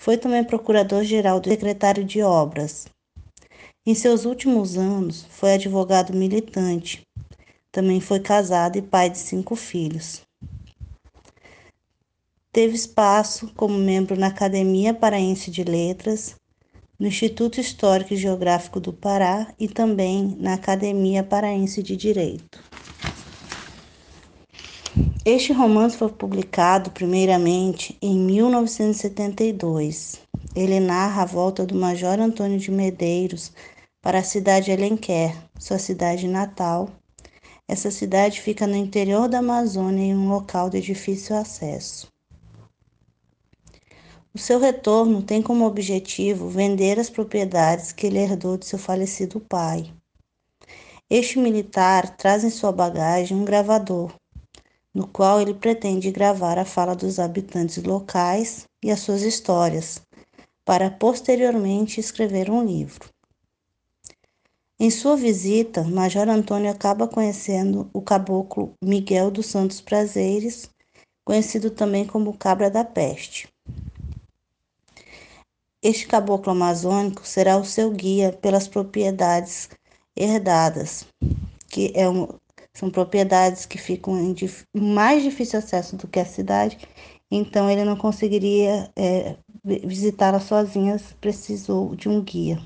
Foi 0.00 0.16
também 0.16 0.42
procurador-geral 0.42 1.38
do 1.40 1.50
secretário 1.50 2.02
de 2.02 2.22
Obras. 2.22 2.86
Em 3.84 3.94
seus 3.94 4.24
últimos 4.24 4.78
anos, 4.78 5.26
foi 5.28 5.52
advogado 5.52 6.14
militante. 6.14 7.02
Também 7.70 8.00
foi 8.00 8.18
casado 8.18 8.78
e 8.78 8.82
pai 8.82 9.10
de 9.10 9.18
cinco 9.18 9.54
filhos. 9.54 10.22
Teve 12.50 12.74
espaço 12.74 13.52
como 13.54 13.76
membro 13.76 14.18
na 14.18 14.28
Academia 14.28 14.94
Paraense 14.94 15.50
de 15.50 15.62
Letras, 15.62 16.34
no 16.98 17.06
Instituto 17.06 17.60
Histórico 17.60 18.14
e 18.14 18.16
Geográfico 18.16 18.80
do 18.80 18.94
Pará 18.94 19.52
e 19.58 19.68
também 19.68 20.34
na 20.40 20.54
Academia 20.54 21.22
Paraense 21.22 21.82
de 21.82 21.94
Direito. 21.94 22.69
Este 25.24 25.52
romance 25.52 25.96
foi 25.96 26.08
publicado 26.08 26.90
primeiramente 26.90 27.96
em 28.00 28.18
1972. 28.18 30.20
Ele 30.56 30.80
narra 30.80 31.22
a 31.22 31.26
volta 31.26 31.66
do 31.66 31.74
Major 31.74 32.18
Antônio 32.18 32.58
de 32.58 32.70
Medeiros 32.70 33.52
para 34.02 34.20
a 34.20 34.24
cidade 34.24 34.66
de 34.66 34.72
Alenquer, 34.72 35.36
sua 35.58 35.78
cidade 35.78 36.26
natal. 36.26 36.88
Essa 37.68 37.90
cidade 37.90 38.40
fica 38.40 38.66
no 38.66 38.74
interior 38.74 39.28
da 39.28 39.38
Amazônia 39.38 40.04
em 40.04 40.16
um 40.16 40.28
local 40.28 40.68
de 40.68 40.80
difícil 40.80 41.36
acesso. 41.36 42.08
O 44.34 44.38
seu 44.38 44.58
retorno 44.58 45.22
tem 45.22 45.42
como 45.42 45.66
objetivo 45.66 46.48
vender 46.48 46.98
as 46.98 47.10
propriedades 47.10 47.92
que 47.92 48.06
ele 48.06 48.18
herdou 48.18 48.56
de 48.56 48.66
seu 48.66 48.78
falecido 48.78 49.40
pai. 49.40 49.92
Este 51.08 51.38
militar 51.38 52.16
traz 52.16 52.44
em 52.44 52.50
sua 52.50 52.72
bagagem 52.72 53.36
um 53.36 53.44
gravador, 53.44 54.12
no 54.94 55.06
qual 55.06 55.40
ele 55.40 55.54
pretende 55.54 56.10
gravar 56.10 56.58
a 56.58 56.64
fala 56.64 56.94
dos 56.94 57.18
habitantes 57.18 57.82
locais 57.82 58.66
e 58.82 58.90
as 58.90 59.00
suas 59.00 59.22
histórias, 59.22 60.02
para 60.64 60.90
posteriormente 60.90 62.00
escrever 62.00 62.50
um 62.50 62.64
livro. 62.64 63.08
Em 64.78 64.90
sua 64.90 65.14
visita, 65.14 65.84
Major 65.84 66.28
Antônio 66.28 66.70
acaba 66.70 67.06
conhecendo 67.06 67.90
o 67.92 68.00
caboclo 68.00 68.72
Miguel 68.82 69.30
dos 69.30 69.46
Santos 69.46 69.80
Prazeres, 69.80 70.70
conhecido 71.22 71.70
também 71.70 72.06
como 72.06 72.36
Cabra 72.36 72.70
da 72.70 72.82
Peste. 72.82 73.46
Este 75.82 76.06
caboclo 76.06 76.52
amazônico 76.52 77.26
será 77.26 77.56
o 77.58 77.64
seu 77.64 77.90
guia 77.90 78.32
pelas 78.32 78.66
propriedades 78.66 79.68
herdadas, 80.16 81.06
que 81.68 81.92
é 81.94 82.08
um, 82.08 82.28
são 82.80 82.88
propriedades 82.88 83.66
que 83.66 83.76
ficam 83.76 84.18
em 84.18 84.34
mais 84.74 85.22
difícil 85.22 85.58
acesso 85.58 85.96
do 85.96 86.08
que 86.08 86.18
a 86.18 86.24
cidade, 86.24 86.78
então 87.30 87.70
ele 87.70 87.84
não 87.84 87.94
conseguiria 87.94 88.90
é, 88.96 89.36
visitá-las 89.62 90.44
sozinhas, 90.44 91.14
precisou 91.20 91.94
de 91.94 92.08
um 92.08 92.22
guia. 92.22 92.58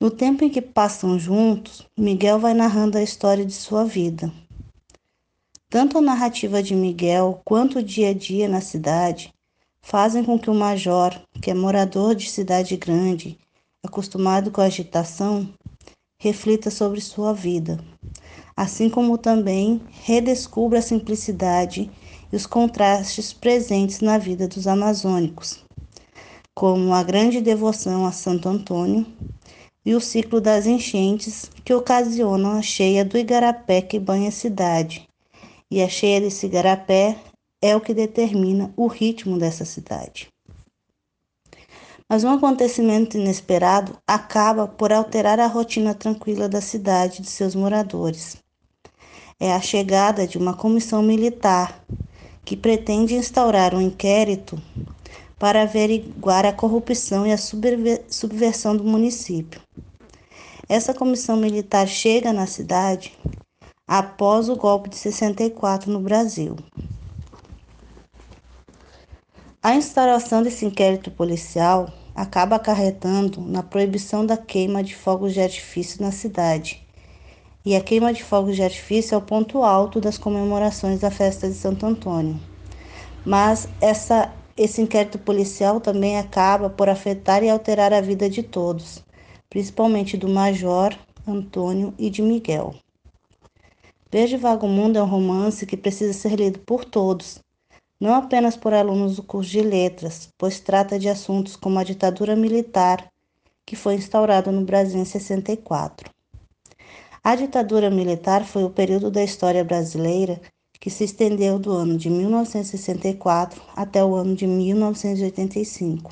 No 0.00 0.12
tempo 0.12 0.44
em 0.44 0.48
que 0.48 0.62
passam 0.62 1.18
juntos, 1.18 1.88
Miguel 1.98 2.38
vai 2.38 2.54
narrando 2.54 2.96
a 2.96 3.02
história 3.02 3.44
de 3.44 3.52
sua 3.52 3.84
vida. 3.84 4.32
Tanto 5.68 5.98
a 5.98 6.00
narrativa 6.00 6.62
de 6.62 6.74
Miguel 6.76 7.40
quanto 7.44 7.80
o 7.80 7.82
dia 7.82 8.10
a 8.10 8.14
dia 8.14 8.48
na 8.48 8.60
cidade 8.60 9.34
fazem 9.80 10.24
com 10.24 10.38
que 10.38 10.50
o 10.50 10.54
major, 10.54 11.20
que 11.40 11.50
é 11.50 11.54
morador 11.54 12.14
de 12.14 12.30
cidade 12.30 12.76
grande, 12.76 13.36
acostumado 13.82 14.52
com 14.52 14.60
a 14.60 14.66
agitação, 14.66 15.52
reflita 16.16 16.70
sobre 16.70 17.00
sua 17.00 17.32
vida, 17.32 17.82
assim 18.56 18.88
como 18.88 19.18
também 19.18 19.80
redescubra 20.02 20.78
a 20.78 20.82
simplicidade 20.82 21.90
e 22.32 22.36
os 22.36 22.46
contrastes 22.46 23.32
presentes 23.32 24.00
na 24.00 24.18
vida 24.18 24.48
dos 24.48 24.66
amazônicos, 24.66 25.64
como 26.54 26.92
a 26.92 27.02
grande 27.02 27.40
devoção 27.40 28.06
a 28.06 28.12
Santo 28.12 28.48
Antônio 28.48 29.06
e 29.84 29.94
o 29.94 30.00
ciclo 30.00 30.40
das 30.40 30.66
enchentes 30.66 31.50
que 31.64 31.74
ocasionam 31.74 32.52
a 32.52 32.62
cheia 32.62 33.04
do 33.04 33.18
igarapé 33.18 33.82
que 33.82 33.98
banha 33.98 34.28
a 34.28 34.32
cidade. 34.32 35.06
E 35.70 35.82
a 35.82 35.88
cheia 35.88 36.20
desse 36.20 36.46
igarapé 36.46 37.16
é 37.60 37.74
o 37.74 37.80
que 37.80 37.94
determina 37.94 38.72
o 38.76 38.86
ritmo 38.86 39.38
dessa 39.38 39.64
cidade. 39.64 40.31
Mas 42.12 42.24
um 42.24 42.28
acontecimento 42.28 43.16
inesperado 43.16 43.96
acaba 44.06 44.68
por 44.68 44.92
alterar 44.92 45.40
a 45.40 45.46
rotina 45.46 45.94
tranquila 45.94 46.46
da 46.46 46.60
cidade 46.60 47.20
e 47.20 47.22
de 47.22 47.30
seus 47.30 47.54
moradores 47.54 48.36
é 49.40 49.50
a 49.50 49.62
chegada 49.62 50.26
de 50.26 50.36
uma 50.36 50.52
comissão 50.52 51.02
militar 51.02 51.82
que 52.44 52.54
pretende 52.54 53.14
instaurar 53.14 53.74
um 53.74 53.80
inquérito 53.80 54.60
para 55.38 55.62
averiguar 55.62 56.44
a 56.44 56.52
corrupção 56.52 57.26
e 57.26 57.32
a 57.32 57.38
subversão 57.38 58.76
do 58.76 58.84
município. 58.84 59.62
Essa 60.68 60.92
comissão 60.92 61.38
militar 61.38 61.88
chega 61.88 62.30
na 62.30 62.46
cidade 62.46 63.18
após 63.88 64.50
o 64.50 64.56
golpe 64.56 64.90
de 64.90 64.96
64 64.96 65.90
no 65.90 66.00
Brasil. 66.00 66.56
A 69.62 69.74
instauração 69.74 70.42
desse 70.42 70.66
inquérito 70.66 71.10
policial 71.10 72.01
acaba 72.14 72.56
acarretando 72.56 73.40
na 73.40 73.62
proibição 73.62 74.24
da 74.24 74.36
queima 74.36 74.82
de 74.82 74.94
fogos 74.94 75.32
de 75.32 75.40
artifício 75.40 76.02
na 76.02 76.12
cidade 76.12 76.82
e 77.64 77.76
a 77.76 77.80
queima 77.80 78.12
de 78.12 78.24
fogos 78.24 78.56
de 78.56 78.62
artifício 78.62 79.14
é 79.14 79.18
o 79.18 79.22
ponto 79.22 79.62
alto 79.62 80.00
das 80.00 80.18
comemorações 80.18 81.00
da 81.00 81.10
festa 81.10 81.48
de 81.48 81.54
Santo 81.54 81.86
Antônio. 81.86 82.38
Mas 83.24 83.68
essa, 83.80 84.32
esse 84.56 84.82
inquérito 84.82 85.18
policial 85.18 85.80
também 85.80 86.18
acaba 86.18 86.68
por 86.68 86.88
afetar 86.88 87.44
e 87.44 87.48
alterar 87.48 87.92
a 87.92 88.00
vida 88.00 88.28
de 88.28 88.42
todos, 88.42 89.04
principalmente 89.48 90.16
do 90.16 90.28
Major, 90.28 90.92
Antônio 91.26 91.94
e 91.96 92.10
de 92.10 92.20
Miguel. 92.20 92.74
Verde 94.10 94.36
Vago 94.36 94.66
Mundo 94.66 94.98
é 94.98 95.02
um 95.02 95.06
romance 95.06 95.64
que 95.64 95.76
precisa 95.76 96.12
ser 96.12 96.34
lido 96.34 96.58
por 96.58 96.84
todos, 96.84 97.38
não 98.02 98.14
apenas 98.14 98.56
por 98.56 98.74
alunos 98.74 99.14
do 99.14 99.22
curso 99.22 99.52
de 99.52 99.62
letras, 99.62 100.28
pois 100.36 100.58
trata 100.58 100.98
de 100.98 101.08
assuntos 101.08 101.54
como 101.54 101.78
a 101.78 101.84
ditadura 101.84 102.34
militar, 102.34 103.08
que 103.64 103.76
foi 103.76 103.94
instaurada 103.94 104.50
no 104.50 104.64
Brasil 104.64 105.00
em 105.00 105.04
64. 105.04 106.10
A 107.22 107.36
ditadura 107.36 107.88
militar 107.90 108.44
foi 108.44 108.64
o 108.64 108.70
período 108.70 109.08
da 109.08 109.22
história 109.22 109.62
brasileira 109.62 110.40
que 110.80 110.90
se 110.90 111.04
estendeu 111.04 111.60
do 111.60 111.70
ano 111.70 111.96
de 111.96 112.10
1964 112.10 113.62
até 113.76 114.04
o 114.04 114.16
ano 114.16 114.34
de 114.34 114.48
1985. 114.48 116.10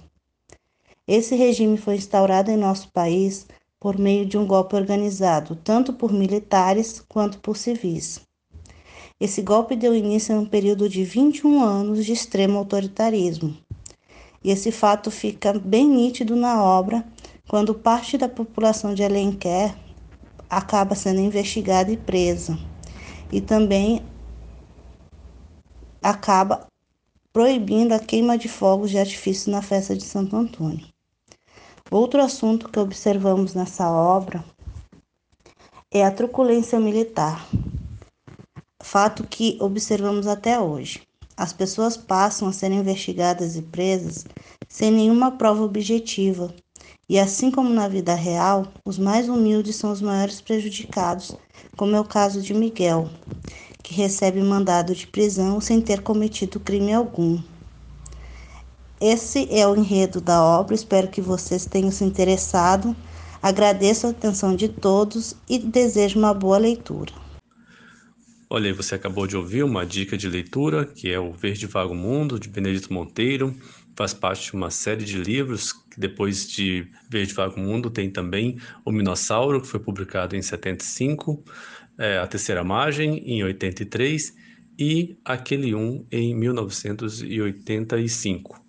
Esse 1.09 1.35
regime 1.35 1.77
foi 1.77 1.97
instaurado 1.97 2.53
em 2.53 2.57
nosso 2.57 2.89
país 2.93 3.49
por 3.81 3.99
meio 3.99 4.25
de 4.25 4.39
um 4.39 4.47
golpe 4.47 4.77
organizado 4.77 5.57
tanto 5.57 5.93
por 5.93 6.13
militares 6.13 7.03
quanto 7.09 7.41
por 7.41 7.57
civis. 7.57 8.21
Esse 9.21 9.43
golpe 9.43 9.77
deu 9.77 9.95
início 9.95 10.35
a 10.35 10.39
um 10.39 10.47
período 10.47 10.89
de 10.89 11.05
21 11.05 11.63
anos 11.63 12.07
de 12.07 12.13
extremo 12.13 12.57
autoritarismo. 12.57 13.55
E 14.43 14.51
esse 14.51 14.73
fato 14.73 15.11
fica 15.11 15.53
bem 15.53 15.87
nítido 15.87 16.35
na 16.35 16.65
obra 16.65 17.05
quando 17.47 17.75
parte 17.75 18.17
da 18.17 18.31
população 18.31 18.95
de 18.95 19.05
Alenquer 19.05 19.77
acaba 20.49 20.95
sendo 20.95 21.21
investigada 21.21 21.93
e 21.93 21.99
presa. 21.99 22.59
E 23.31 23.43
também 23.43 24.03
acaba 26.03 26.67
proibindo 27.31 27.93
a 27.93 27.99
queima 27.99 28.39
de 28.39 28.49
fogos 28.49 28.91
de 28.91 28.99
artifício 28.99 29.53
na 29.53 29.61
festa 29.61 29.95
de 29.95 30.03
Santo 30.03 30.35
Antônio. 30.35 30.87
Outro 31.91 32.23
assunto 32.23 32.71
que 32.71 32.79
observamos 32.79 33.55
nessa 33.55 33.91
obra 33.91 34.43
é 35.91 36.05
a 36.05 36.11
truculência 36.11 36.81
militar, 36.81 37.47
fato 38.91 39.25
que 39.25 39.57
observamos 39.61 40.27
até 40.27 40.59
hoje. 40.59 41.03
As 41.37 41.53
pessoas 41.53 41.97
passam 41.97 42.49
a 42.49 42.53
ser 42.53 42.73
investigadas 42.73 43.55
e 43.55 43.63
presas 43.63 44.25
sem 44.69 44.91
nenhuma 44.91 45.31
prova 45.31 45.63
objetiva 45.63 46.53
e 47.09 47.17
assim 47.17 47.53
como 47.53 47.71
na 47.71 47.87
vida 47.87 48.15
real, 48.15 48.67
os 48.85 48.99
mais 48.99 49.29
humildes 49.29 49.77
são 49.77 49.93
os 49.93 50.01
maiores 50.01 50.41
prejudicados, 50.41 51.37
como 51.77 51.95
é 51.95 52.01
o 52.01 52.05
caso 52.05 52.43
de 52.43 52.53
Miguel, 52.53 53.09
que 53.81 53.95
recebe 53.95 54.43
mandado 54.43 54.93
de 54.93 55.07
prisão 55.07 55.61
sem 55.61 55.81
ter 55.81 56.03
cometido 56.03 56.59
crime 56.59 56.93
algum. 56.93 57.41
Esse 59.01 59.47
é 59.53 59.67
o 59.69 59.77
enredo 59.77 60.21
da 60.21 60.43
obra, 60.43 60.75
espero 60.75 61.07
que 61.07 61.21
vocês 61.21 61.65
tenham 61.65 61.93
se 61.93 62.03
interessado. 62.03 62.95
Agradeço 63.41 64.09
a 64.09 64.11
atenção 64.11 64.57
de 64.57 64.69
todos 64.69 65.37
e 65.49 65.59
desejo 65.59 66.19
uma 66.19 66.35
boa 66.35 66.59
leitura. 66.59 67.20
Olha, 68.53 68.75
você 68.75 68.97
acabou 68.97 69.29
de 69.29 69.37
ouvir 69.37 69.63
uma 69.63 69.87
dica 69.87 70.19
de 70.19 70.29
leitura, 70.29 70.85
que 70.85 71.09
é 71.09 71.21
o 71.21 71.33
Verde 71.33 71.67
Vago 71.67 71.95
Mundo, 71.95 72.39
de 72.39 72.49
Benedito 72.49 72.93
Monteiro 72.93 73.57
faz 74.01 74.15
parte 74.15 74.51
de 74.51 74.55
uma 74.55 74.71
série 74.71 75.05
de 75.05 75.19
livros, 75.19 75.73
que 75.73 76.01
depois 76.01 76.49
de 76.49 76.87
Verde 77.11 77.35
Vago 77.35 77.61
Mundo 77.61 77.91
tem 77.91 78.11
também 78.11 78.59
O 78.85 78.91
Minossauro, 78.91 79.61
que 79.61 79.67
foi 79.67 79.79
publicado 79.79 80.35
em 80.35 80.43
75, 80.43 81.45
é, 81.99 82.17
A 82.19 82.27
Terceira 82.27 82.65
Margem, 82.65 83.19
em 83.27 83.45
83, 83.45 84.35
e 84.79 85.19
Aquele 85.25 85.75
Um, 85.75 86.07
em 86.11 86.35
1985. 86.35 88.60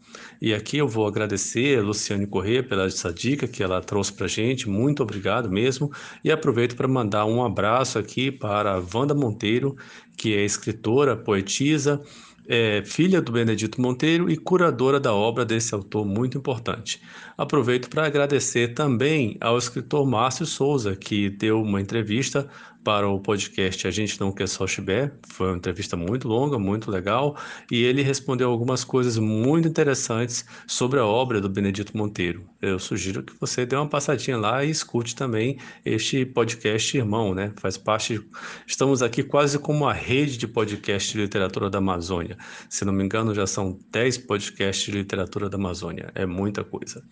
E 0.42 0.56
aqui 0.56 0.78
eu 0.80 0.88
vou 0.88 1.06
agradecer 1.06 1.78
a 1.78 1.84
Luciane 1.84 2.26
Corrêa 2.26 2.64
pela 2.64 2.86
essa 2.86 3.14
dica 3.14 3.48
que 3.48 3.62
ela 3.62 3.80
trouxe 3.80 4.12
para 4.12 4.28
gente, 4.28 4.68
muito 4.68 5.04
obrigado 5.04 5.52
mesmo. 5.52 5.92
E 6.24 6.32
aproveito 6.32 6.76
para 6.76 6.88
mandar 6.88 7.26
um 7.26 7.46
abraço 7.46 8.00
aqui 8.00 8.32
para 8.32 8.74
a 8.74 8.84
Wanda 8.94 9.14
Monteiro, 9.14 9.76
que 10.18 10.34
é 10.36 10.44
escritora, 10.44 11.16
poetisa, 11.16 12.02
é 12.48 12.84
filha 12.84 13.22
do 13.22 13.32
Benedito 13.32 13.80
Monteiro 13.80 14.32
e 14.32 14.36
curadora 14.36 15.00
da 15.00 15.14
obra 15.14 15.46
desse 15.46 15.76
autor 15.76 16.06
muito 16.06 16.40
importante. 16.40 17.00
Aproveito 17.42 17.90
para 17.90 18.06
agradecer 18.06 18.76
também 18.76 19.36
ao 19.42 19.58
escritor 19.58 20.06
Márcio 20.06 20.46
Souza, 20.46 20.96
que 20.96 21.28
deu 21.28 21.60
uma 21.60 21.82
entrevista 21.82 22.48
para 22.84 23.08
o 23.08 23.20
podcast 23.20 23.88
A 23.88 23.92
Gente 23.92 24.20
Não 24.20 24.32
Quer 24.32 24.48
Só 24.48 24.66
Chibé. 24.66 25.12
Foi 25.28 25.48
uma 25.48 25.58
entrevista 25.58 25.96
muito 25.96 26.28
longa, 26.28 26.58
muito 26.58 26.90
legal, 26.90 27.38
e 27.72 27.84
ele 27.84 28.02
respondeu 28.02 28.50
algumas 28.50 28.84
coisas 28.84 29.18
muito 29.18 29.68
interessantes 29.68 30.46
sobre 30.66 31.00
a 31.00 31.06
obra 31.06 31.40
do 31.40 31.50
Benedito 31.50 31.96
Monteiro. 31.96 32.44
Eu 32.62 32.80
sugiro 32.80 33.24
que 33.24 33.34
você 33.40 33.66
dê 33.66 33.76
uma 33.76 33.88
passadinha 33.88 34.38
lá 34.38 34.64
e 34.64 34.70
escute 34.70 35.16
também 35.16 35.58
este 35.86 36.26
podcast 36.26 36.98
irmão, 36.98 37.34
né? 37.34 37.54
Faz 37.58 37.78
parte, 37.78 38.20
estamos 38.66 39.02
aqui 39.02 39.24
quase 39.24 39.60
como 39.60 39.86
uma 39.86 39.94
rede 39.94 40.38
de 40.38 40.48
podcast 40.48 41.12
de 41.12 41.22
literatura 41.22 41.70
da 41.70 41.78
Amazônia. 41.78 42.38
Se 42.70 42.84
não 42.86 42.94
me 42.94 43.04
engano, 43.04 43.34
já 43.34 43.46
são 43.46 43.80
10 43.92 44.20
podcasts 44.20 44.86
de 44.86 44.92
literatura 44.92 45.50
da 45.50 45.58
Amazônia. 45.58 46.12
É 46.16 46.26
muita 46.26 46.64
coisa. 46.64 47.04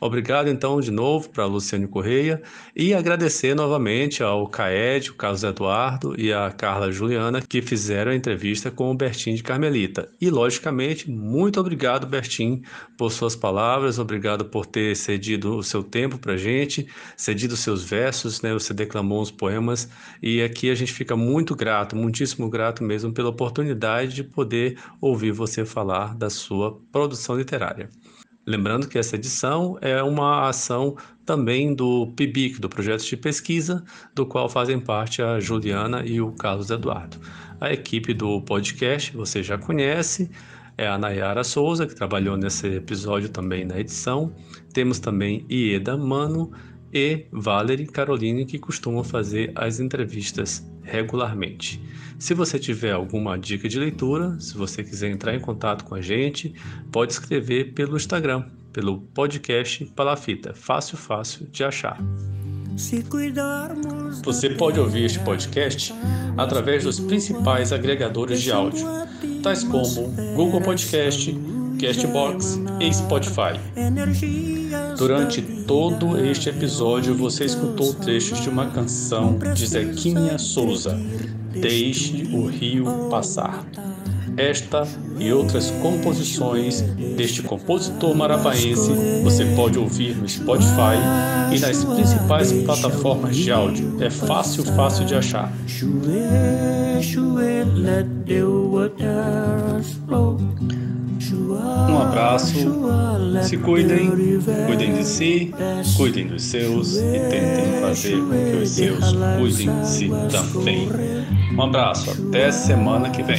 Obrigado, 0.00 0.48
então, 0.48 0.78
de 0.78 0.90
novo 0.90 1.30
para 1.30 1.46
Luciane 1.46 1.86
Correia 1.86 2.42
e 2.74 2.92
agradecer 2.92 3.54
novamente 3.54 4.22
ao 4.22 4.46
Caed, 4.46 5.10
o 5.10 5.14
Carlos 5.14 5.42
Eduardo 5.42 6.14
e 6.20 6.32
a 6.32 6.50
Carla 6.50 6.92
Juliana 6.92 7.40
que 7.40 7.62
fizeram 7.62 8.12
a 8.12 8.14
entrevista 8.14 8.70
com 8.70 8.90
o 8.90 8.94
Bertim 8.94 9.34
de 9.34 9.42
Carmelita. 9.42 10.10
E, 10.20 10.28
logicamente, 10.28 11.10
muito 11.10 11.58
obrigado, 11.58 12.06
Bertim, 12.06 12.62
por 12.98 13.10
suas 13.10 13.34
palavras, 13.34 13.98
obrigado 13.98 14.44
por 14.44 14.66
ter 14.66 14.94
cedido 14.94 15.56
o 15.56 15.62
seu 15.62 15.82
tempo 15.82 16.18
para 16.18 16.34
a 16.34 16.36
gente, 16.36 16.86
cedido 17.16 17.56
seus 17.56 17.82
versos, 17.82 18.42
né? 18.42 18.52
Você 18.52 18.74
declamou 18.74 19.22
uns 19.22 19.30
poemas 19.30 19.88
e 20.22 20.42
aqui 20.42 20.70
a 20.70 20.74
gente 20.74 20.92
fica 20.92 21.16
muito 21.16 21.56
grato, 21.56 21.96
muitíssimo 21.96 22.50
grato 22.50 22.84
mesmo 22.84 23.12
pela 23.12 23.30
oportunidade 23.30 24.14
de 24.14 24.22
poder 24.22 24.78
ouvir 25.00 25.32
você 25.32 25.64
falar 25.64 26.14
da 26.14 26.28
sua 26.28 26.78
produção 26.92 27.36
literária. 27.36 27.88
Lembrando 28.46 28.86
que 28.86 28.96
essa 28.96 29.16
edição 29.16 29.76
é 29.80 30.00
uma 30.00 30.48
ação 30.48 30.96
também 31.24 31.74
do 31.74 32.06
PIBIC, 32.14 32.60
do 32.60 32.68
projeto 32.68 33.04
de 33.04 33.16
pesquisa, 33.16 33.84
do 34.14 34.24
qual 34.24 34.48
fazem 34.48 34.78
parte 34.78 35.20
a 35.20 35.40
Juliana 35.40 36.04
e 36.06 36.20
o 36.20 36.30
Carlos 36.30 36.70
Eduardo. 36.70 37.18
A 37.60 37.72
equipe 37.72 38.14
do 38.14 38.40
podcast 38.42 39.16
você 39.16 39.42
já 39.42 39.58
conhece, 39.58 40.30
é 40.78 40.86
a 40.86 40.96
Nayara 40.96 41.42
Souza, 41.42 41.86
que 41.86 41.94
trabalhou 41.94 42.36
nesse 42.36 42.68
episódio 42.68 43.30
também 43.30 43.64
na 43.64 43.80
edição. 43.80 44.32
Temos 44.72 45.00
também 45.00 45.44
Ieda 45.50 45.96
Mano 45.96 46.52
e 46.92 47.26
Valerie 47.32 47.86
Caroline, 47.86 48.44
que 48.44 48.58
costumam 48.58 49.02
fazer 49.02 49.50
as 49.56 49.80
entrevistas 49.80 50.64
regularmente. 50.82 51.82
Se 52.18 52.32
você 52.32 52.58
tiver 52.58 52.92
alguma 52.92 53.38
dica 53.38 53.68
de 53.68 53.78
leitura, 53.78 54.36
se 54.40 54.56
você 54.56 54.82
quiser 54.82 55.10
entrar 55.10 55.34
em 55.34 55.40
contato 55.40 55.84
com 55.84 55.94
a 55.94 56.00
gente, 56.00 56.54
pode 56.90 57.12
escrever 57.12 57.74
pelo 57.74 57.96
Instagram, 57.96 58.44
pelo 58.72 59.00
podcast 59.00 59.84
Palafita. 59.94 60.54
Fácil, 60.54 60.96
fácil 60.96 61.46
de 61.52 61.62
achar. 61.62 61.98
Você 64.24 64.50
pode 64.50 64.80
ouvir 64.80 65.04
este 65.04 65.18
podcast 65.20 65.94
através 66.36 66.84
dos 66.84 66.98
principais 67.00 67.72
agregadores 67.72 68.40
de 68.40 68.50
áudio, 68.50 68.86
tais 69.42 69.62
como 69.62 70.10
Google 70.34 70.60
Podcast, 70.62 71.34
Castbox 71.78 72.58
e 72.80 72.92
Spotify. 72.92 73.60
Durante 74.98 75.42
todo 75.66 76.18
este 76.18 76.48
episódio, 76.48 77.14
você 77.14 77.44
escutou 77.44 77.92
trechos 77.94 78.40
de 78.40 78.48
uma 78.48 78.70
canção 78.70 79.38
de 79.54 79.66
Zequinha 79.66 80.38
Souza, 80.38 80.98
Deixe 81.60 82.28
o 82.32 82.46
Rio 82.46 83.08
Passar. 83.10 83.64
Esta 84.36 84.86
e 85.18 85.32
outras 85.32 85.70
composições 85.70 86.82
deste 87.16 87.42
compositor 87.42 88.14
marabaense 88.14 88.92
você 89.24 89.46
pode 89.56 89.78
ouvir 89.78 90.14
no 90.14 90.28
Spotify 90.28 90.98
e 91.54 91.58
nas 91.58 91.82
principais 91.84 92.52
plataformas 92.52 93.34
de 93.34 93.50
áudio. 93.50 93.96
É 93.98 94.10
fácil, 94.10 94.62
fácil 94.64 95.06
de 95.06 95.14
achar. 95.14 95.50
Um 101.88 101.98
abraço, 101.98 102.54
se 103.42 103.56
cuidem, 103.56 104.10
cuidem 104.66 104.94
de 104.94 105.04
si, 105.04 105.54
cuidem 105.96 106.26
dos 106.26 106.42
seus 106.42 106.96
e 106.98 107.20
tentem 107.30 107.80
fazer 107.80 108.18
com 108.18 108.28
que 108.28 108.56
os 108.62 108.68
seus 108.70 109.12
cuidem 109.38 109.80
de 109.80 109.88
si 109.88 110.10
também. 110.30 111.15
Um 111.52 111.62
abraço, 111.62 112.10
até 112.28 112.50
semana 112.50 113.10
que 113.10 113.22
vem. 113.22 113.36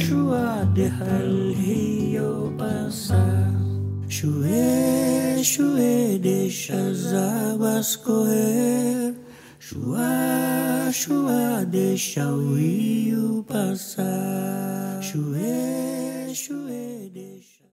Chue, 4.08 5.44
chue, 5.44 6.18
deixa 6.20 6.74
as 6.74 7.12
águas 7.12 7.96
correr. 7.96 9.14
Chua, 9.60 10.90
chua, 10.92 11.64
deixa 11.66 12.26
o 12.26 12.54
rio 12.54 13.44
passar. 13.46 15.00
Chue, 15.02 16.34
chue, 16.34 17.10
deixa. 17.12 17.47